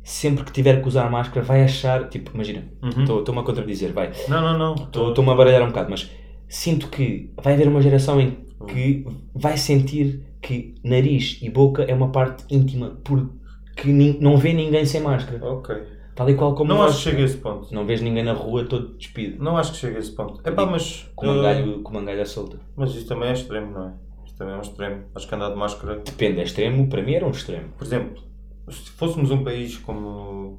sempre 0.03 0.43
que 0.43 0.51
tiver 0.51 0.79
que 0.79 0.87
usar 0.87 1.09
máscara, 1.09 1.43
vai 1.43 1.63
achar, 1.63 2.07
tipo, 2.07 2.29
imagina, 2.35 2.65
Uhum. 2.83 3.03
estou-me 3.19 3.39
a 3.39 3.43
contradizer, 3.43 3.91
vai, 3.93 4.11
Não, 4.27 4.41
não, 4.41 4.57
não. 4.59 4.75
Estou- 4.75 5.09
Estou-me 5.09 5.31
a 5.31 5.33
baralhar 5.35 5.63
um 5.63 5.69
bocado, 5.69 5.89
mas 5.89 6.11
sinto 6.47 6.87
que 6.87 7.31
vai 7.41 7.53
haver 7.55 7.67
uma 7.67 7.81
geração 7.81 8.21
em 8.21 8.45
que 8.67 9.03
vai 9.33 9.57
sentir 9.57 10.21
que 10.39 10.75
nariz 10.83 11.39
e 11.41 11.49
boca 11.49 11.81
é 11.83 11.95
uma 11.95 12.11
parte 12.11 12.43
íntima 12.55 12.91
porque 13.03 13.87
não 14.19 14.37
vê 14.37 14.53
ninguém 14.53 14.85
sem 14.85 15.01
máscara. 15.01 15.43
Ok. 15.43 15.75
Tal 16.15 16.29
e 16.29 16.35
qual 16.35 16.55
como 16.55 16.69
Não 16.69 16.77
nós. 16.77 16.91
acho 16.91 16.97
que 16.99 17.03
chegue 17.09 17.21
a 17.21 17.25
esse 17.25 17.37
ponto. 17.37 17.73
Não 17.73 17.85
vês 17.85 18.01
ninguém 18.01 18.23
na 18.23 18.31
rua 18.33 18.63
todo 18.65 18.95
despido. 18.97 19.43
Não 19.43 19.57
acho 19.57 19.73
que 19.73 19.77
chegue 19.79 19.97
a 19.97 19.99
esse 19.99 20.11
ponto. 20.11 20.39
É 20.45 20.51
pá, 20.51 20.65
mas. 20.65 21.11
Com 21.13 21.25
uma 21.27 21.39
uh, 21.39 21.43
galho, 21.43 21.81
com 21.81 21.91
uma 21.91 22.01
galha 22.03 22.25
solta. 22.25 22.57
Mas 22.75 22.95
isso 22.95 23.05
também 23.05 23.29
é 23.29 23.33
extremo, 23.33 23.71
não 23.71 23.87
é? 23.89 23.93
Isso 24.25 24.35
também 24.37 24.53
é 24.53 24.57
um 24.57 24.61
extremo. 24.61 25.03
Acho 25.13 25.27
que 25.27 25.35
andar 25.35 25.49
de 25.49 25.57
máscara. 25.57 26.01
Depende, 26.05 26.39
é 26.39 26.43
extremo. 26.43 26.87
Para 26.87 27.01
mim 27.01 27.13
era 27.13 27.27
um 27.27 27.31
extremo. 27.31 27.67
Por 27.77 27.85
exemplo, 27.85 28.23
se 28.69 28.89
fôssemos 28.91 29.29
um 29.29 29.43
país 29.43 29.77
como 29.77 30.57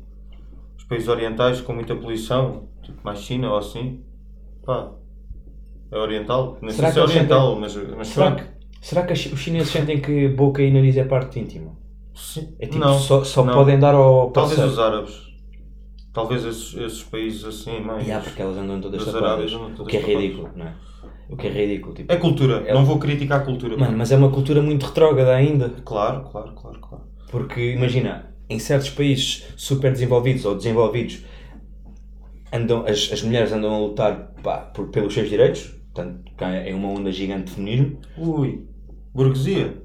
os 0.76 0.84
países 0.84 1.08
orientais 1.08 1.60
com 1.62 1.72
muita 1.72 1.96
poluição, 1.96 2.68
tipo 2.82 2.98
mais 3.02 3.20
China 3.20 3.50
ou 3.50 3.56
assim, 3.56 4.02
pá, 4.64 4.92
é 5.90 5.96
oriental. 5.96 6.58
Não 6.60 6.70
Será 6.70 6.92
sei 6.92 7.02
se 7.02 7.08
que 7.08 7.16
é 7.16 7.20
oriental, 7.20 7.56
mas, 7.58 7.74
mas 7.96 8.08
Será 8.08 8.32
que, 8.32 8.44
será 8.80 9.02
que 9.04 9.12
os 9.14 9.18
chineses 9.18 9.70
sentem 9.70 10.00
que 10.00 10.28
boca 10.28 10.62
e 10.62 10.70
nariz 10.70 10.96
é 10.98 11.04
parte 11.04 11.40
íntima? 11.40 11.72
Sim. 12.14 12.54
É 12.58 12.66
tipo, 12.66 12.78
não, 12.78 12.98
só, 12.98 13.24
só 13.24 13.44
não. 13.44 13.54
podem 13.54 13.78
dar 13.78 13.94
ao 13.94 14.30
Talvez 14.30 14.58
os 14.58 14.78
árabes. 14.78 15.25
Talvez 16.16 16.46
esses, 16.46 16.74
esses 16.74 17.02
países 17.02 17.44
assim, 17.44 17.78
mais. 17.78 18.08
E 18.08 18.10
há 18.10 18.18
porque 18.20 18.40
elas 18.40 18.56
andam 18.56 18.80
todas 18.80 19.06
As 19.06 19.12
tapadas. 19.12 19.52
O 19.52 19.84
que 19.84 19.98
é 19.98 20.00
ridículo, 20.00 20.48
não 20.56 20.64
é? 20.64 20.74
O 21.28 21.36
que 21.36 21.46
é 21.46 21.50
ridículo. 21.50 21.92
Tipo, 21.94 22.10
É 22.10 22.16
cultura, 22.16 22.64
É- 22.66 22.72
não 22.72 22.86
vou 22.86 22.98
criticar 22.98 23.42
a 23.42 23.44
cultura. 23.44 23.76
Mano, 23.76 23.98
mas 23.98 24.10
é 24.10 24.16
uma 24.16 24.30
cultura 24.30 24.62
muito 24.62 24.86
retrógrada 24.86 25.34
ainda. 25.34 25.68
Claro, 25.84 26.22
claro, 26.30 26.54
claro, 26.54 26.80
claro. 26.80 27.04
Porque 27.30 27.72
imagina, 27.72 28.34
em 28.48 28.58
certos 28.58 28.88
países 28.88 29.44
super 29.58 29.92
desenvolvidos 29.92 30.46
ou 30.46 30.54
desenvolvidos, 30.54 31.22
andam, 32.50 32.86
as, 32.86 33.10
as 33.12 33.22
mulheres 33.22 33.52
andam 33.52 33.74
a 33.74 33.78
lutar 33.78 34.32
pá, 34.42 34.56
por, 34.58 34.88
pelos 34.88 35.12
seus 35.12 35.28
direitos, 35.28 35.64
portanto, 35.92 36.32
cá 36.34 36.48
é 36.48 36.72
uma 36.74 36.88
onda 36.88 37.12
gigante 37.12 37.44
de 37.44 37.50
feminismo. 37.50 37.98
Ui, 38.16 38.66
burguesia. 39.14 39.82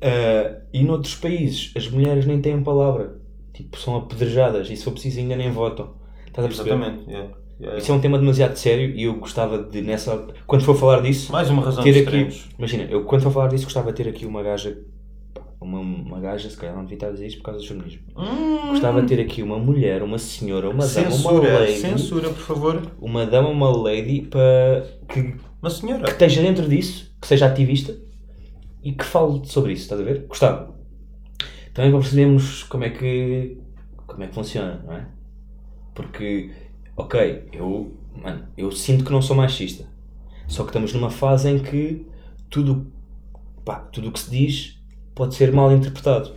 Ah, 0.00 0.62
e 0.72 0.82
noutros 0.82 1.14
países, 1.14 1.72
as 1.76 1.88
mulheres 1.88 2.24
nem 2.24 2.40
têm 2.40 2.62
palavra, 2.62 3.20
tipo, 3.52 3.78
são 3.78 3.96
apedrejadas 3.96 4.68
e 4.70 4.76
se 4.76 4.84
for 4.84 4.92
preciso 4.92 5.18
ainda 5.20 5.36
nem 5.36 5.50
votam. 5.50 5.94
Estás 6.26 6.44
a 6.44 6.48
perceber? 6.48 6.70
Exatamente. 6.70 7.10
yeah, 7.10 7.30
yeah, 7.60 7.78
Isso 7.78 7.92
é 7.92 7.94
um 7.94 8.00
tema 8.00 8.18
demasiado 8.18 8.56
sério 8.56 8.90
e 8.94 9.02
eu 9.04 9.14
gostava 9.14 9.58
de, 9.62 9.82
nessa. 9.82 10.26
Quando 10.46 10.64
for 10.64 10.74
falar 10.76 11.02
disso, 11.02 11.30
Mais 11.32 11.50
uma 11.50 11.62
razão 11.62 11.82
ter 11.84 11.92
de 11.92 12.00
aqui. 12.00 12.42
Imagina, 12.58 12.84
eu 12.84 13.04
quando 13.04 13.22
for 13.22 13.30
falar 13.32 13.48
disso 13.48 13.64
gostava 13.64 13.92
de 13.92 14.02
ter 14.02 14.08
aqui 14.08 14.24
uma 14.26 14.42
gaja. 14.42 14.78
Uma, 15.60 15.78
uma 15.78 16.18
gaja, 16.18 16.50
se 16.50 16.56
calhar 16.56 16.74
não 16.74 16.82
devia 16.82 16.96
estar 16.96 17.06
a 17.06 17.12
dizer 17.12 17.26
isto 17.28 17.36
por 17.38 17.44
causa 17.44 17.60
do 17.60 17.66
feminismo. 17.68 18.00
Hum, 18.16 18.70
Gostava 18.70 19.00
de 19.00 19.06
ter 19.06 19.20
aqui 19.22 19.42
uma 19.44 19.58
mulher, 19.60 20.02
uma 20.02 20.18
senhora, 20.18 20.68
uma 20.68 20.84
dama, 20.84 21.00
uma 21.06 21.10
censura, 21.12 21.58
lady. 21.60 21.72
censura, 21.78 22.28
por 22.30 22.42
favor. 22.42 22.82
Uma 23.00 23.24
dama, 23.26 23.48
uma 23.48 23.70
lady 23.70 24.22
para 24.22 24.84
que, 25.08 25.34
Uma 25.62 25.70
senhora. 25.70 26.02
que 26.02 26.10
esteja 26.10 26.42
dentro 26.42 26.68
disso, 26.68 27.14
que 27.20 27.28
seja 27.28 27.46
ativista 27.46 27.96
e 28.82 28.90
que 28.90 29.04
fale 29.04 29.42
sobre 29.44 29.72
isso, 29.74 29.82
estás 29.82 30.00
a 30.00 30.04
ver? 30.04 30.24
Gostava. 30.26 30.74
Também 31.74 31.90
para 31.90 32.00
percebermos 32.00 32.62
como 32.64 32.84
é 32.84 32.90
que 32.90 33.58
como 34.06 34.22
é 34.22 34.26
que 34.26 34.34
funciona, 34.34 34.82
não 34.86 34.94
é? 34.94 35.06
Porque, 35.94 36.50
ok, 36.96 37.48
eu, 37.52 37.96
mano, 38.14 38.46
eu 38.56 38.70
sinto 38.70 39.04
que 39.04 39.12
não 39.12 39.22
sou 39.22 39.34
machista. 39.36 39.86
Só 40.46 40.64
que 40.64 40.68
estamos 40.70 40.92
numa 40.92 41.10
fase 41.10 41.48
em 41.48 41.58
que 41.58 42.06
tudo 42.50 42.86
pá, 43.64 43.76
tudo 43.76 44.08
o 44.08 44.12
que 44.12 44.20
se 44.20 44.30
diz 44.30 44.82
pode 45.14 45.34
ser 45.34 45.52
mal 45.52 45.72
interpretado. 45.72 46.32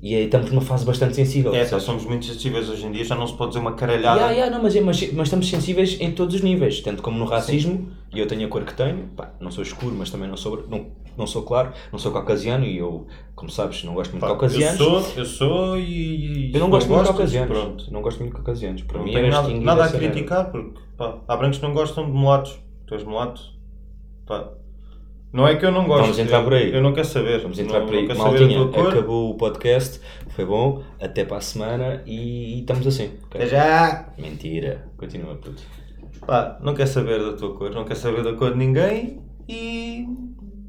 E 0.00 0.14
aí 0.14 0.24
estamos 0.26 0.50
numa 0.50 0.60
fase 0.62 0.84
bastante 0.86 1.16
sensível. 1.16 1.52
É, 1.52 1.58
percebes? 1.58 1.82
só 1.82 1.90
somos 1.90 2.06
muito 2.06 2.24
sensíveis 2.24 2.68
hoje 2.68 2.86
em 2.86 2.92
dia, 2.92 3.04
já 3.04 3.16
não 3.16 3.26
se 3.26 3.34
pode 3.34 3.50
dizer 3.50 3.60
uma 3.60 3.72
caralhada. 3.72 4.20
Ya, 4.20 4.30
ya, 4.30 4.50
não, 4.50 4.62
mas, 4.62 4.76
é- 4.76 4.80
mas, 4.80 5.12
mas 5.12 5.26
estamos 5.26 5.48
sensíveis 5.48 5.96
em 6.00 6.12
todos 6.12 6.36
os 6.36 6.40
níveis, 6.40 6.80
tanto 6.80 7.02
como 7.02 7.18
no 7.18 7.24
racismo, 7.24 7.90
e 8.14 8.20
eu 8.20 8.26
tenho 8.28 8.46
a 8.46 8.48
cor 8.48 8.64
que 8.64 8.74
tenho, 8.74 9.08
pá, 9.08 9.34
não 9.40 9.50
sou 9.50 9.62
escuro, 9.62 9.96
mas 9.98 10.08
também 10.08 10.28
não 10.28 10.36
sou, 10.36 10.64
não, 10.68 10.86
não 11.18 11.26
sou 11.26 11.42
claro, 11.42 11.72
não 11.92 11.98
sou 11.98 12.12
caucasiano, 12.12 12.64
e 12.64 12.78
eu, 12.78 13.06
como 13.34 13.50
sabes, 13.50 13.84
não 13.84 13.92
gosto 13.92 14.12
muito 14.12 14.22
de 14.22 14.28
caucasianos. 14.28 14.80
Eu 14.80 14.86
sou, 14.86 15.12
eu 15.16 15.24
sou 15.26 15.78
e. 15.78 16.50
e 16.50 16.54
Eu 16.54 16.60
não 16.60 16.70
gosto 16.70 16.88
muito 16.88 17.02
de 17.02 17.08
caucasianos. 17.08 17.58
Pronto. 17.58 17.92
Não 17.92 18.00
gosto 18.00 18.18
muito 18.20 18.30
de 18.30 18.36
caucasianos. 18.36 18.82
Para 18.82 18.98
Não 18.98 19.04
mim 19.04 19.12
tenho 19.12 19.26
era 19.26 19.42
nada, 19.42 19.48
nada 19.48 19.84
a 19.84 19.90
merda. 19.90 19.98
criticar, 19.98 20.50
porque 20.50 20.80
pá, 20.96 21.18
há 21.28 21.36
brancos 21.36 21.58
que 21.58 21.64
não 21.66 21.74
gostam 21.74 22.06
de 22.06 22.12
mulatos. 22.12 22.58
Tu 22.86 22.94
és 22.94 23.04
mulato. 23.04 23.42
Pá. 24.24 24.48
Não 25.30 25.46
é 25.46 25.56
que 25.56 25.66
eu 25.66 25.70
não 25.70 25.86
gosto. 25.86 26.02
Vamos 26.02 26.18
entrar 26.18 26.38
eu, 26.38 26.44
por 26.44 26.54
aí. 26.54 26.72
Eu 26.74 26.80
não 26.82 26.94
quero 26.94 27.06
saber. 27.06 27.40
Vamos 27.42 27.58
entrar 27.58 27.80
não, 27.80 27.86
por 27.86 27.94
aí. 27.94 28.08
Maltinha, 28.08 28.62
acabou 28.64 29.30
o 29.30 29.34
podcast, 29.34 30.00
foi 30.30 30.46
bom, 30.46 30.82
até 31.00 31.24
para 31.24 31.36
a 31.36 31.40
semana 31.40 32.02
e, 32.06 32.56
e 32.56 32.60
estamos 32.60 32.86
assim. 32.86 33.10
ok? 33.26 33.40
Até 33.42 33.46
já! 33.46 34.08
Mentira, 34.16 34.88
continua 34.96 35.34
puto. 35.34 35.62
Pá, 36.26 36.58
não 36.62 36.74
quer 36.74 36.86
saber 36.86 37.22
da 37.22 37.32
tua 37.34 37.54
cor, 37.54 37.70
não 37.74 37.84
quer 37.84 37.94
saber 37.96 38.22
da 38.22 38.32
cor 38.32 38.52
de 38.52 38.58
ninguém 38.58 39.20
e. 39.48 40.06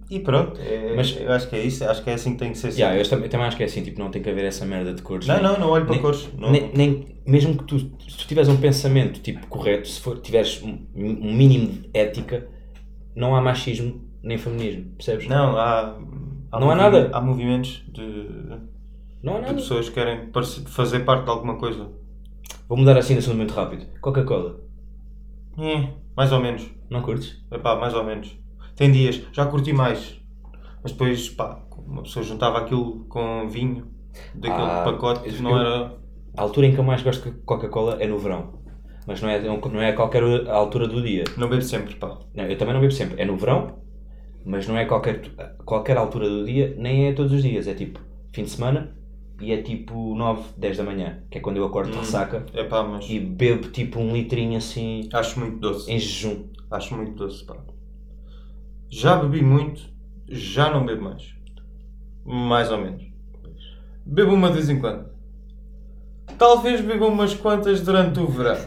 E 0.10 0.20
pronto. 0.22 0.60
É, 0.60 0.96
Mas- 0.96 1.16
eu 1.20 1.32
acho 1.32 1.48
que 1.50 1.56
é 1.56 1.64
isso, 1.64 1.84
acho 1.86 2.04
que 2.04 2.10
é 2.10 2.14
assim 2.14 2.32
que 2.34 2.40
tem 2.40 2.52
que 2.52 2.58
ser. 2.58 2.70
Yeah, 2.74 2.98
eu 2.98 3.08
também, 3.08 3.30
também 3.30 3.46
acho 3.46 3.56
que 3.58 3.64
é 3.64 3.66
assim, 3.68 3.84
tipo, 3.84 4.00
não 4.00 4.10
tem 4.10 4.22
que 4.22 4.30
haver 4.30 4.44
essa 4.46 4.66
merda 4.66 4.92
de 4.94 5.02
cores. 5.04 5.28
Não, 5.28 5.36
nem- 5.36 5.44
não, 5.44 5.60
não 5.60 5.70
olho 5.70 5.86
para 5.86 5.94
nem- 5.94 6.02
cores. 6.02 6.28
Não, 6.38 6.52
Nem, 6.52 6.72
nem- 6.74 7.06
mesmo 7.28 7.56
que 7.58 7.64
tu, 7.66 7.80
se 7.80 8.18
tu 8.18 8.28
tiveres 8.28 8.50
um 8.50 8.58
pensamento 8.58 9.20
tipo 9.22 9.46
correto, 9.48 9.88
se 9.88 10.00
for, 10.02 10.20
tiveres 10.20 10.62
um, 10.64 10.80
um 10.96 11.32
mínimo 11.34 11.68
de 11.68 11.90
ética, 11.94 12.48
não 13.16 13.36
há 13.36 13.42
machismo 13.42 14.02
nem 14.24 14.38
feminismo, 14.38 14.86
percebes? 14.96 15.28
não 15.28 15.56
há. 15.58 15.96
há 16.52 16.60
Não 16.60 16.72
há 16.72 16.76
nada. 16.76 17.10
Há 17.14 17.22
movimentos 17.22 17.84
de, 17.88 18.02
Não 19.22 19.34
há 19.34 19.40
de 19.40 19.42
nada. 19.44 19.54
pessoas 19.54 19.90
que 19.90 19.96
querem 19.96 20.30
fazer 20.66 21.02
parte 21.02 21.26
de 21.26 21.30
alguma 21.30 21.58
coisa. 21.58 21.88
Vou 22.68 22.78
mudar 22.78 22.98
assim 22.98 23.14
de 23.14 23.20
assunto 23.20 23.38
muito 23.38 23.54
rápido. 23.54 23.86
Coca-Cola. 24.02 24.60
Eh, 25.60 25.90
mais 26.18 26.32
ou 26.32 26.40
menos. 26.40 26.68
Não 26.90 27.02
curtes? 27.04 27.44
Epá, 27.52 27.76
mais 27.76 27.94
ou 27.94 28.04
menos. 28.04 28.36
Tem 28.80 28.92
dias, 28.92 29.22
já 29.34 29.46
curti 29.46 29.74
mais. 29.74 30.20
Mas 30.82 30.94
depois, 30.94 31.30
pá, 31.30 31.62
uma 31.86 32.02
pessoa 32.04 32.24
juntava 32.24 32.60
aquilo 32.60 33.06
com 33.10 33.48
vinho, 33.50 33.88
daquele 34.34 34.62
Ah, 34.68 34.82
pacote, 34.86 35.28
eu- 35.30 35.42
não 35.44 35.60
era. 35.60 36.00
A 36.38 36.42
altura 36.42 36.68
em 36.68 36.74
que 36.74 36.80
eu 36.80 36.84
mais 36.86 37.02
gosto 37.02 37.30
de 37.30 37.38
Coca-Cola 37.42 37.98
é 38.00 38.08
no 38.08 38.18
verão. 38.18 38.58
Mas 39.06 39.22
não 39.22 39.30
é, 39.30 39.42
não 39.42 39.82
é 39.82 39.90
a 39.90 39.96
qualquer 39.96 40.24
altura 40.50 40.88
do 40.88 41.02
dia. 41.02 41.26
Não 41.36 41.50
bebo 41.50 41.62
sempre, 41.62 41.96
pá. 41.96 42.18
Não, 42.34 42.46
eu 42.46 42.58
também 42.58 42.74
não 42.74 42.80
bebo 42.82 42.94
sempre. 42.94 43.22
É 43.22 43.26
no 43.26 43.36
verão, 43.36 43.80
mas 44.46 44.68
não 44.68 44.78
é 44.78 44.86
qualquer, 44.86 45.22
qualquer 45.66 45.98
altura 45.98 46.30
do 46.30 46.46
dia, 46.46 46.74
nem 46.78 47.08
é 47.08 47.14
todos 47.14 47.34
os 47.34 47.44
dias. 47.44 47.68
É 47.68 47.74
tipo 47.74 48.00
fim 48.34 48.44
de 48.44 48.52
semana 48.52 48.96
e 49.42 49.52
é 49.52 49.62
tipo 49.62 50.16
9, 50.16 50.44
10 50.58 50.78
da 50.78 50.84
manhã, 50.84 51.24
que 51.30 51.40
é 51.40 51.42
quando 51.42 51.58
eu 51.58 51.66
acordo 51.66 51.92
de 51.92 51.98
Hum. 51.98 52.02
ressaca 52.02 52.46
Epá, 52.54 52.84
mas 52.84 53.10
e 53.10 53.20
bebo 53.20 53.70
tipo 53.72 54.00
um 54.00 54.14
litrinho 54.14 54.58
assim 54.58 55.10
acho 55.12 55.40
muito 55.40 55.58
doce. 55.60 55.92
em 55.92 56.00
jejum. 56.00 56.46
Acho 56.72 56.96
muito 56.96 57.14
doce, 57.14 57.46
pá. 57.46 57.58
Já 58.90 59.16
bebi 59.16 59.42
muito, 59.44 59.82
já 60.28 60.70
não 60.72 60.86
bebo 60.86 61.04
mais. 61.04 61.34
Mais 62.26 62.72
ou 62.72 62.78
menos. 62.80 63.04
Bebo 64.06 64.34
uma 64.34 64.48
de 64.50 64.56
vez 64.56 64.70
em 64.70 64.80
quando. 64.80 65.10
Talvez 66.38 66.82
beba 66.82 67.06
umas 67.08 67.34
quantas 67.34 67.82
durante 67.82 68.20
o 68.20 68.28
verão. 68.28 68.58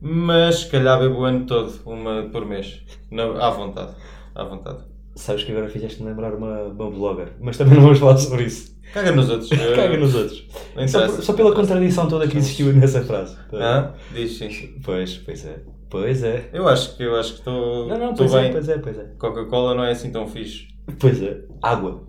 Mas 0.00 0.60
se 0.60 0.70
calhar 0.70 0.98
bebo 0.98 1.20
o 1.20 1.24
ano 1.24 1.46
todo, 1.46 1.72
uma 1.84 2.28
por 2.30 2.46
mês. 2.46 2.82
Na- 3.10 3.46
à 3.46 3.50
vontade. 3.50 3.94
À 4.34 4.44
vontade. 4.44 4.84
Sabes 5.14 5.44
que 5.44 5.52
agora 5.52 5.68
fizeste-me 5.68 6.08
lembrar 6.08 6.34
uma, 6.34 6.62
uma 6.62 6.90
blogger, 6.90 7.32
mas 7.40 7.56
também 7.58 7.74
não 7.74 7.82
vamos 7.82 7.98
falar 7.98 8.16
sobre 8.16 8.44
isso. 8.44 8.78
Caga 8.94 9.12
nos 9.12 9.28
outros. 9.28 9.48
Caga 9.76 9.96
nos 9.96 10.14
outros. 10.14 10.46
Só, 10.88 11.06
por- 11.06 11.22
só 11.22 11.32
pela 11.34 11.54
contradição 11.54 12.08
toda 12.08 12.26
que 12.26 12.36
existiu 12.38 12.72
nessa 12.72 13.02
frase. 13.02 13.36
Hã? 13.52 13.94
Diz 14.14 14.38
sim. 14.38 14.80
Pois, 14.84 15.16
pois 15.18 15.44
é. 15.46 15.62
Pois 15.90 16.22
é. 16.22 16.48
Eu 16.52 16.66
acho 16.68 16.96
que 16.96 17.02
eu 17.02 17.16
acho 17.16 17.32
que 17.34 17.38
estou 17.40 17.88
Não, 17.88 17.98
não, 17.98 18.14
pois 18.14 18.32
é, 18.34 18.42
bem. 18.42 18.52
pois 18.52 18.68
é, 18.68 18.78
pois 18.78 18.98
é. 18.98 19.04
Coca-Cola 19.18 19.74
não 19.74 19.84
é 19.84 19.90
assim 19.92 20.10
tão 20.10 20.26
fixe. 20.26 20.68
Pois 20.98 21.20
é. 21.22 21.42
Água. 21.62 22.06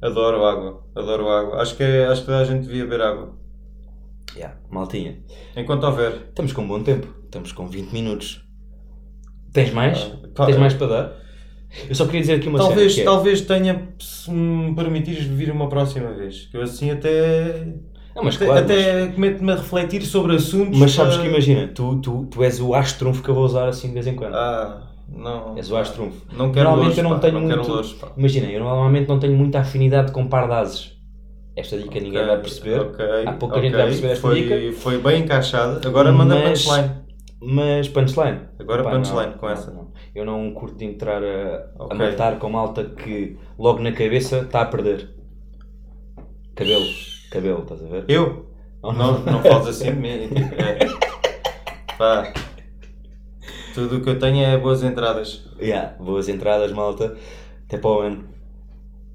Adoro 0.00 0.44
água. 0.44 0.84
Adoro 0.94 1.28
água. 1.28 1.60
Acho 1.60 1.76
que, 1.76 1.82
é, 1.82 2.06
acho 2.06 2.20
que 2.22 2.26
toda 2.26 2.38
a 2.38 2.44
gente 2.44 2.62
devia 2.66 2.84
beber 2.84 3.02
água. 3.02 3.36
Yeah, 4.34 4.56
maltinha. 4.70 5.18
Enquanto 5.56 5.84
houver. 5.84 6.26
Estamos 6.28 6.52
com 6.52 6.62
um 6.62 6.68
bom 6.68 6.82
tempo. 6.82 7.08
Estamos 7.24 7.50
com 7.52 7.66
20 7.66 7.92
minutos. 7.92 8.44
Tens 9.52 9.72
mais? 9.72 9.98
Ah, 10.02 10.28
pá, 10.34 10.46
Tens 10.46 10.56
é. 10.56 10.60
mais 10.60 10.74
para 10.74 10.86
dar? 10.86 11.16
Eu 11.88 11.94
só 11.94 12.06
queria 12.06 12.20
dizer 12.22 12.34
aqui 12.34 12.48
uma 12.48 12.58
Talvez, 12.58 12.94
cena. 12.94 13.02
é- 13.02 13.04
talvez 13.12 13.40
tenha, 13.42 13.88
se 13.98 14.30
me 14.30 14.74
permitires, 14.74 15.24
vir 15.24 15.50
uma 15.50 15.68
próxima 15.68 16.10
vez. 16.12 16.48
Eu 16.52 16.62
assim 16.62 16.90
até. 16.90 17.66
Não, 18.16 18.24
mas 18.24 18.36
até, 18.36 18.46
claro, 18.46 18.64
até 18.64 19.06
cometo-me 19.08 19.52
a 19.52 19.56
refletir 19.56 20.02
sobre 20.02 20.34
assuntos. 20.34 20.78
Mas 20.78 20.92
sabes 20.92 21.16
ah, 21.16 21.20
que 21.20 21.28
imagina, 21.28 21.68
tu, 21.68 22.00
tu, 22.00 22.26
tu 22.26 22.42
és 22.42 22.60
o 22.60 22.74
astro-trunfo 22.74 23.22
que 23.22 23.28
eu 23.28 23.34
vou 23.34 23.44
usar 23.44 23.68
assim 23.68 23.88
de 23.88 23.94
vez 23.94 24.06
em 24.06 24.14
quando. 24.14 24.34
Ah, 24.34 24.88
não. 25.08 25.56
És 25.56 25.70
o 25.70 25.76
astro-trunfo. 25.76 26.24
Não 26.36 26.50
quero 26.50 26.64
Normalmente 26.70 26.96
louros, 26.96 26.98
eu 26.98 27.04
não 27.04 27.10
pá, 27.10 27.18
tenho 27.20 27.34
não 27.34 27.56
muito- 27.56 27.68
louros. 27.70 27.96
Imagina, 28.16 28.46
eu 28.50 28.60
normalmente 28.60 29.08
não 29.08 29.18
tenho 29.18 29.36
muita 29.36 29.60
afinidade 29.60 30.10
com 30.10 30.26
par 30.26 30.48
de 30.48 30.54
ases. 30.54 30.98
Esta 31.54 31.76
dica 31.76 32.00
ninguém 32.00 32.24
vai 32.24 32.38
perceber. 32.40 32.80
Ok, 32.80 33.04
Há 33.26 33.32
pouca 33.32 33.56
ok. 33.56 33.68
gente 33.68 33.76
vai 33.76 33.86
perceber 33.86 34.08
esta 34.12 34.20
foi, 34.28 34.42
dica. 34.42 34.72
Foi 34.78 34.98
bem 34.98 35.20
encaixada. 35.22 35.86
Agora 35.86 36.10
manda 36.12 36.34
Mas- 36.36 36.64
punchline. 36.64 36.90
Mas 37.40 37.88
punchline. 37.88 38.40
Agora 38.58 38.82
Pá, 38.82 38.90
punchline 38.90 39.30
não, 39.32 39.38
com 39.38 39.46
não, 39.46 39.52
essa. 39.52 39.70
não. 39.70 39.92
Eu 40.14 40.24
não 40.24 40.50
curto 40.52 40.76
de 40.76 40.84
entrar 40.84 41.22
a, 41.22 41.70
a 41.78 41.84
Ok. 41.84 41.96
matar 41.98 42.38
com 42.38 42.50
malta 42.50 42.84
que 42.84 43.36
logo 43.58 43.80
na 43.80 43.92
cabeça 43.92 44.38
está 44.40 44.62
a 44.62 44.66
perder. 44.66 45.10
Cabelo. 46.54 46.84
Cabelo, 47.30 47.62
estás 47.62 47.84
a 47.84 47.86
ver? 47.88 48.04
Eu? 48.08 48.46
Não, 48.82 48.92
Não, 48.92 49.18
não 49.20 49.42
fales 49.42 49.66
assim 49.68 49.92
de 49.92 49.98
mim. 50.00 50.08
é. 50.08 50.78
Pá. 51.96 52.32
Tudo 53.74 53.98
o 53.98 54.02
que 54.02 54.10
eu 54.10 54.18
tenho 54.18 54.44
é 54.44 54.56
boas 54.58 54.82
entradas. 54.82 55.48
Yeah, 55.60 55.94
boas 55.98 56.28
entradas, 56.28 56.72
malta. 56.72 57.16
Até 57.66 57.78
para 57.78 57.90
o 57.90 58.00
ano. 58.00 58.24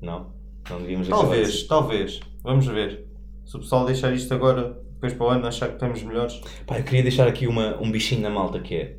Não? 0.02 0.32
Não 0.70 0.80
devíamos 0.80 1.08
Talvez, 1.10 1.50
assim. 1.50 1.68
talvez. 1.68 2.20
Vamos 2.44 2.66
ver. 2.68 3.06
Se 3.46 3.58
o 3.58 3.60
pessoal 3.60 3.86
deixar 3.86 4.14
isto 4.14 4.34
agora, 4.34 4.78
depois 5.04 5.14
para 5.14 5.26
o 5.28 5.30
ano 5.30 5.48
achar 5.48 5.68
que 5.68 5.74
estamos 5.74 6.02
melhores. 6.04 6.42
Pá, 6.66 6.78
eu 6.80 6.84
queria 6.84 7.04
deixar 7.04 7.28
aqui 7.28 7.46
uma, 7.48 7.78
um 7.82 7.92
bichinho 7.92 8.22
na 8.22 8.30
malta 8.30 8.60
que 8.60 8.76
é. 8.76 8.96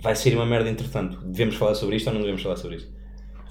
Vai 0.00 0.14
ser 0.14 0.34
uma 0.34 0.46
merda 0.46 0.70
entretanto. 0.70 1.18
Devemos 1.24 1.56
falar 1.56 1.74
sobre 1.74 1.96
isto 1.96 2.06
ou 2.06 2.14
não 2.14 2.20
devemos 2.20 2.42
falar 2.42 2.56
sobre 2.56 2.76
isto? 2.76 2.90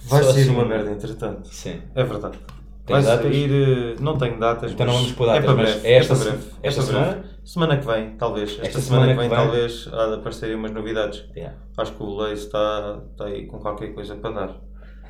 Vai 0.07 0.23
Só 0.23 0.31
sair 0.31 0.43
assim- 0.43 0.51
uma 0.51 0.65
merda, 0.65 0.91
entretanto. 0.91 1.47
Sim. 1.49 1.81
É 1.93 2.03
verdade. 2.03 2.39
Tens 2.85 3.05
Vai 3.05 3.17
datas? 3.17 3.31
sair. 3.31 3.51
eh, 3.51 3.95
Não 4.01 4.17
tenho 4.17 4.39
datas. 4.39 4.71
Então 4.71 4.85
não 4.87 4.93
vamos 4.93 5.11
pôr 5.11 5.27
datas, 5.27 5.43
É 5.43 5.45
para 5.45 5.55
mas 5.55 5.71
breve. 5.73 5.87
é 5.87 5.93
esta 5.97 6.15
para 6.15 6.23
se- 6.23 6.29
breve. 6.31 6.45
é 6.63 6.67
esta 6.67 6.83
para 6.83 6.91
breve. 6.93 7.09
semana? 7.11 7.29
Semana 7.43 7.77
que 7.77 7.85
vem, 7.85 8.09
talvez. 8.17 8.49
Esta, 8.51 8.65
Esta 8.67 8.81
semana, 8.81 9.05
semana 9.07 9.13
que 9.13 9.19
vem, 9.19 9.29
vem? 9.29 9.37
talvez, 9.37 9.89
há 9.93 10.07
de 10.07 10.13
aparecerem 10.15 10.55
umas 10.55 10.71
novidades. 10.71 11.25
Yeah. 11.35 11.55
Acho 11.77 11.91
que 11.93 12.01
o 12.03 12.15
Lace 12.15 12.33
está, 12.45 12.99
está 13.11 13.25
aí 13.25 13.45
com 13.45 13.59
qualquer 13.59 13.93
coisa 13.93 14.15
para 14.15 14.31
dar. 14.31 14.61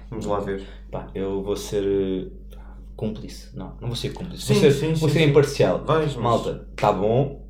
Vamos 0.10 0.26
lá 0.26 0.40
ver. 0.40 0.64
Pá, 0.92 1.08
eu 1.16 1.42
vou 1.44 1.56
ser 1.56 1.84
eh, 1.86 2.59
cúmplice. 3.00 3.56
Não, 3.58 3.78
não 3.80 3.88
vou 3.88 3.96
ser 3.96 4.10
cúmplice. 4.10 4.44
Sim, 4.44 4.54
vou 4.56 4.62
ser, 4.64 4.72
sim, 4.74 4.94
vou 4.94 5.10
sim, 5.10 5.16
ser 5.20 5.30
imparcial. 5.30 5.84
Vais, 5.86 6.16
mas- 6.16 6.24
Malta, 6.24 6.68
está 6.72 6.92
bom. 6.92 7.48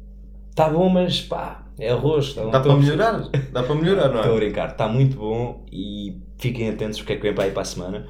Está 0.51 0.69
bom, 0.69 0.89
mas 0.89 1.21
pá, 1.21 1.65
é 1.79 1.89
arroz. 1.89 2.33
Tá 2.33 2.45
Dá 2.45 2.59
para 2.59 2.75
melhorar? 2.75 3.29
Dá 3.51 3.63
para 3.63 3.75
melhorar, 3.75 4.09
não 4.09 4.17
Estou 4.19 4.33
a 4.33 4.35
é? 4.35 4.39
brincar, 4.39 4.69
está 4.71 4.87
muito 4.87 5.17
bom 5.17 5.65
e 5.71 6.21
fiquem 6.37 6.69
atentos 6.69 6.99
porque 6.99 7.13
é 7.13 7.15
que 7.15 7.21
vem 7.23 7.33
para 7.33 7.45
aí 7.45 7.51
para 7.51 7.61
a 7.63 7.65
semana. 7.65 8.05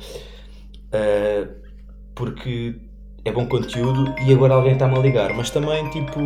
Uh, 0.87 1.53
porque 2.15 2.75
é 3.23 3.31
bom 3.31 3.45
conteúdo 3.45 4.13
e 4.25 4.33
agora 4.33 4.55
alguém 4.55 4.73
está-me 4.73 4.97
a 4.97 5.01
ligar, 5.01 5.33
mas 5.33 5.49
também 5.49 5.89
tipo. 5.91 6.19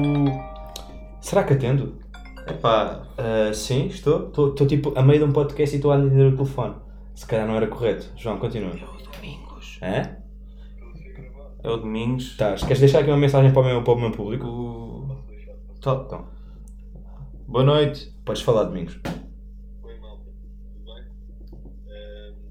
Será 1.21 1.43
que 1.43 1.53
atendo? 1.53 1.99
Epá, 2.47 3.01
Uh, 3.13 3.53
sim, 3.53 3.85
estou. 3.87 4.27
Estou 4.29 4.49
estou, 4.49 4.65
tipo 4.65 4.91
a 4.97 5.03
meio 5.03 5.19
de 5.19 5.25
um 5.25 5.31
podcast 5.31 5.75
e 5.75 5.77
estou 5.77 5.91
a 5.91 5.97
atender 5.97 6.33
o 6.33 6.35
telefone. 6.35 6.73
Se 7.13 7.27
calhar 7.27 7.45
não 7.47 7.55
era 7.55 7.67
correto. 7.67 8.07
João, 8.15 8.37
continua. 8.39 8.71
Domingos. 8.71 9.77
Hã? 9.83 10.22
É 11.63 11.69
o 11.69 11.77
Domingos. 11.77 12.31
Estás? 12.31 12.61
Queres 12.61 12.79
deixar 12.79 12.99
aqui 12.99 13.09
uma 13.09 13.17
mensagem 13.17 13.53
para 13.53 13.61
o 13.61 13.65
meu, 13.65 13.83
para 13.83 13.93
o 13.93 13.99
meu 13.99 14.11
público? 14.11 14.45
O... 14.45 15.23
Tá. 15.81 16.03
Então, 16.05 16.27
Boa 17.47 17.63
noite. 17.63 18.13
podes 18.25 18.41
falar, 18.41 18.65
Domingos. 18.65 18.99
Oi 19.81 19.97
malta, 19.99 20.25
tudo 20.25 20.93
bem? 20.93 21.03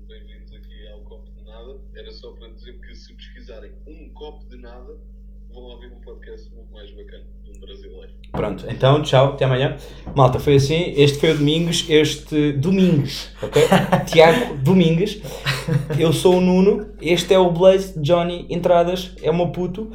Bem-vindos 0.09 0.55
aqui 0.55 0.89
ao 0.89 1.03
Copo 1.03 1.31
de 1.31 1.45
Nada. 1.45 1.79
Era 1.95 2.11
só 2.11 2.33
para 2.33 2.49
dizer 2.49 2.81
que 2.81 2.95
se 2.95 3.13
pesquisarem 3.15 3.73
um 3.87 4.09
copo 4.15 4.49
de 4.49 4.57
nada, 4.57 4.99
vão 5.53 5.63
ouvir 5.63 5.93
um 5.93 6.01
podcast 6.01 6.51
muito 6.55 6.73
mais 6.73 6.91
bacana 6.93 7.27
brasileiro. 7.63 8.13
Pronto, 8.33 8.65
então 8.69 9.03
tchau, 9.03 9.35
até 9.35 9.45
amanhã. 9.45 9.77
Malta, 10.15 10.39
foi 10.39 10.55
assim. 10.57 10.93
Este 10.97 11.19
foi 11.19 11.33
o 11.33 11.39
Domingos, 11.39 11.85
este. 11.89 12.53
Domingos, 12.53 13.29
ok? 13.43 13.63
Tiago 14.11 14.57
Domingos. 14.57 15.19
Eu 15.99 16.13
sou 16.13 16.37
o 16.37 16.41
Nuno, 16.41 16.89
este 17.01 17.35
é 17.35 17.39
o 17.39 17.51
Blaze 17.51 17.99
Johnny 18.01 18.47
Entradas, 18.51 19.15
é 19.23 19.31
o 19.31 19.37
meu 19.37 19.49
puto. 19.49 19.91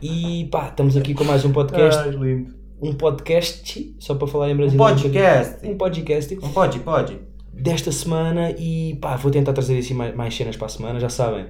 E 0.00 0.48
pá, 0.50 0.68
estamos 0.68 0.96
aqui 0.96 1.14
com 1.14 1.24
mais 1.24 1.44
um 1.44 1.52
podcast. 1.52 2.08
lindo. 2.10 2.54
Um 2.80 2.94
podcast, 2.94 3.94
só 3.98 4.14
para 4.14 4.26
falar 4.26 4.48
em 4.50 4.54
Um 4.54 4.56
brasileiro. 4.56 4.94
podcast. 4.94 5.66
Um 5.68 5.76
podcast 5.76 6.34
Um 6.42 6.48
pode, 6.48 6.78
pode. 6.78 7.18
desta 7.52 7.92
semana 7.92 8.52
e 8.58 8.96
pá, 9.02 9.16
vou 9.16 9.30
tentar 9.30 9.52
trazer 9.52 9.76
assim 9.78 9.92
mais, 9.92 10.14
mais 10.14 10.34
cenas 10.34 10.56
para 10.56 10.66
a 10.66 10.70
semana, 10.70 10.98
já 11.00 11.08
sabem. 11.10 11.46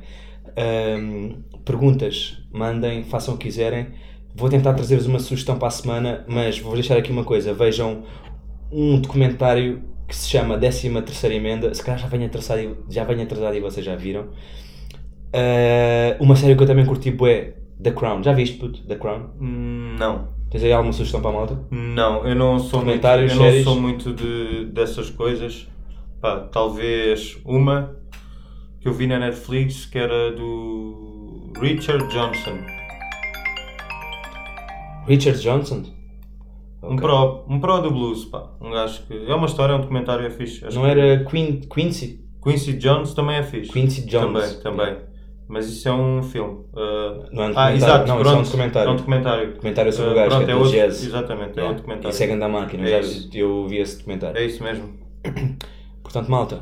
Ahm, 0.57 1.43
perguntas, 1.65 2.39
mandem, 2.53 3.05
façam 3.05 3.35
o 3.35 3.39
que 3.39 3.45
quiserem. 3.47 3.89
Vou 4.35 4.49
tentar 4.49 4.75
trazer-vos 4.75 5.07
uma 5.07 5.19
sugestão 5.19 5.59
para 5.59 5.69
a 5.69 5.71
semana, 5.71 6.25
mas 6.29 6.59
vou 6.59 6.75
deixar 6.75 6.97
aqui 6.97 7.11
uma 7.11 7.25
coisa: 7.25 7.53
vejam 7.53 8.03
um 8.71 9.01
documentário 9.01 9.83
que 10.07 10.15
se 10.17 10.29
chama 10.29 10.57
13 10.59 10.91
Terceira 11.03 11.35
Emenda. 11.35 11.73
Se 11.75 11.83
calhar 11.85 11.99
já 12.01 12.07
venho 12.07 12.27
atrasado, 12.27 12.61
e- 12.61 12.77
já 12.89 13.05
venho 13.05 13.23
atrasado 13.23 13.57
e 13.57 13.61
vocês 13.61 13.85
já 13.85 13.95
viram. 13.97 14.29
Ah, 15.33 16.17
uma 16.21 16.35
série 16.37 16.55
que 16.57 16.63
eu 16.63 16.67
também 16.67 16.85
curti 16.87 17.15
é 17.27 17.55
The 17.83 17.91
Crown. 17.93 18.23
Já 18.23 18.33
viste, 18.33 18.57
puto? 18.59 18.83
The 18.87 18.97
Crown? 18.97 19.31
Hum, 19.41 19.97
Não. 19.99 20.29
Tens 20.51 20.65
aí 20.65 20.73
alguma 20.73 20.93
sugestão 20.93 21.21
para 21.21 21.31
a 21.31 21.33
malta? 21.33 21.61
Não, 21.71 22.27
eu 22.27 22.35
não 22.35 22.59
sou 22.59 22.81
muito, 22.85 23.07
eu 23.07 23.37
não 23.37 23.63
sou 23.63 23.81
muito 23.81 24.13
de, 24.13 24.65
dessas 24.67 25.09
coisas. 25.09 25.69
Pá, 26.21 26.41
talvez 26.41 27.39
uma 27.45 27.95
que 28.81 28.89
eu 28.89 28.93
vi 28.93 29.07
na 29.07 29.19
Netflix 29.21 29.87
que 29.87 29.97
era 29.97 30.33
do 30.33 31.53
Richard 31.61 32.05
Johnson. 32.13 32.59
Richard 35.07 35.41
Johnson? 35.41 35.85
Um 36.83 36.95
Ok. 36.95 36.99
pro, 37.01 37.45
um 37.49 37.61
pro 37.61 37.81
do 37.83 37.91
blues, 37.91 38.25
pá. 38.27 38.51
Um 38.61 38.71
gajo 38.71 39.03
que. 39.07 39.15
É 39.31 39.35
uma 39.35 39.47
história, 39.47 39.73
é 39.75 39.77
um 39.77 39.81
documentário, 39.81 40.27
é 40.27 40.31
fixe. 40.31 40.65
Acho 40.65 40.77
Não 40.79 40.85
que- 40.85 40.91
era 40.91 41.25
Queen, 41.25 41.61
Quincy? 41.61 42.25
Quincy 42.43 42.73
Jones 42.75 43.13
também 43.13 43.37
é 43.37 43.43
fixe. 43.43 43.71
Quincy 43.71 44.07
Jones. 44.07 44.57
Também, 44.57 44.87
também. 44.89 45.11
Mas 45.47 45.67
isso 45.69 45.89
é 45.89 45.93
um 45.93 46.23
filme. 46.23 46.61
Uh, 46.73 47.27
Não 47.33 47.43
é 47.45 47.49
um 47.51 47.53
ah, 47.59 47.75
exato, 47.75 48.07
não, 48.07 48.19
pronto. 48.21 48.37
é 48.37 48.39
um 48.39 48.43
documentário. 48.45 48.89
É 48.89 48.93
um 48.93 48.97
documentário. 48.97 49.53
Documentário 49.55 49.93
sobre 49.93 50.11
Uh, 50.11 50.13
o 50.13 50.15
gajo 50.17 50.29
pronto, 50.31 50.45
que 50.45 50.51
é 50.51 50.55
é 50.55 50.57
outro, 50.57 50.73
jazz. 50.73 51.05
Exatamente, 51.05 51.51
é 51.51 51.53
um 51.55 51.57
Yeah. 51.65 51.77
documentário. 51.77 52.11
Isso 52.15 52.23
é 52.23 52.27
ganda 52.29 52.49
máquina, 52.49 52.89
É 52.89 53.01
eu 53.35 53.67
vi 53.67 53.79
esse 53.79 53.99
documentário. 53.99 54.39
É 54.39 54.45
isso 54.47 54.63
mesmo. 54.63 54.95
Portanto, 56.03 56.31
malta, 56.31 56.61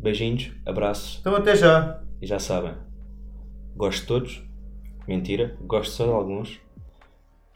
beijinhos, 0.00 0.50
abraços 0.66 1.18
Então 1.20 1.34
até 1.36 1.54
já. 1.56 2.00
e 2.20 2.26
já 2.26 2.38
sabem. 2.40 2.72
Gosto 3.76 4.00
de 4.02 4.06
todos. 4.06 4.42
Mentira. 5.08 5.56
Gosto 5.62 5.92
só 5.92 6.04
de 6.04 6.10
alguns. 6.10 6.60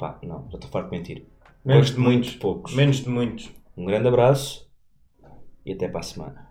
Pá, 0.00 0.18
não, 0.22 0.48
já 0.48 0.54
estou 0.54 0.70
farto 0.70 0.88
de 0.90 0.96
mentir. 0.96 1.26
Menos 1.62 1.90
Gosto 1.90 1.94
de 1.96 2.00
muitos 2.00 2.34
poucos. 2.36 2.74
Menos 2.74 2.96
de 3.04 3.08
muitos. 3.10 3.50
Um 3.76 3.84
grande 3.84 4.08
abraço 4.08 4.66
e 5.66 5.74
até 5.74 5.88
para 5.88 6.00
a 6.00 6.02
semana. 6.02 6.50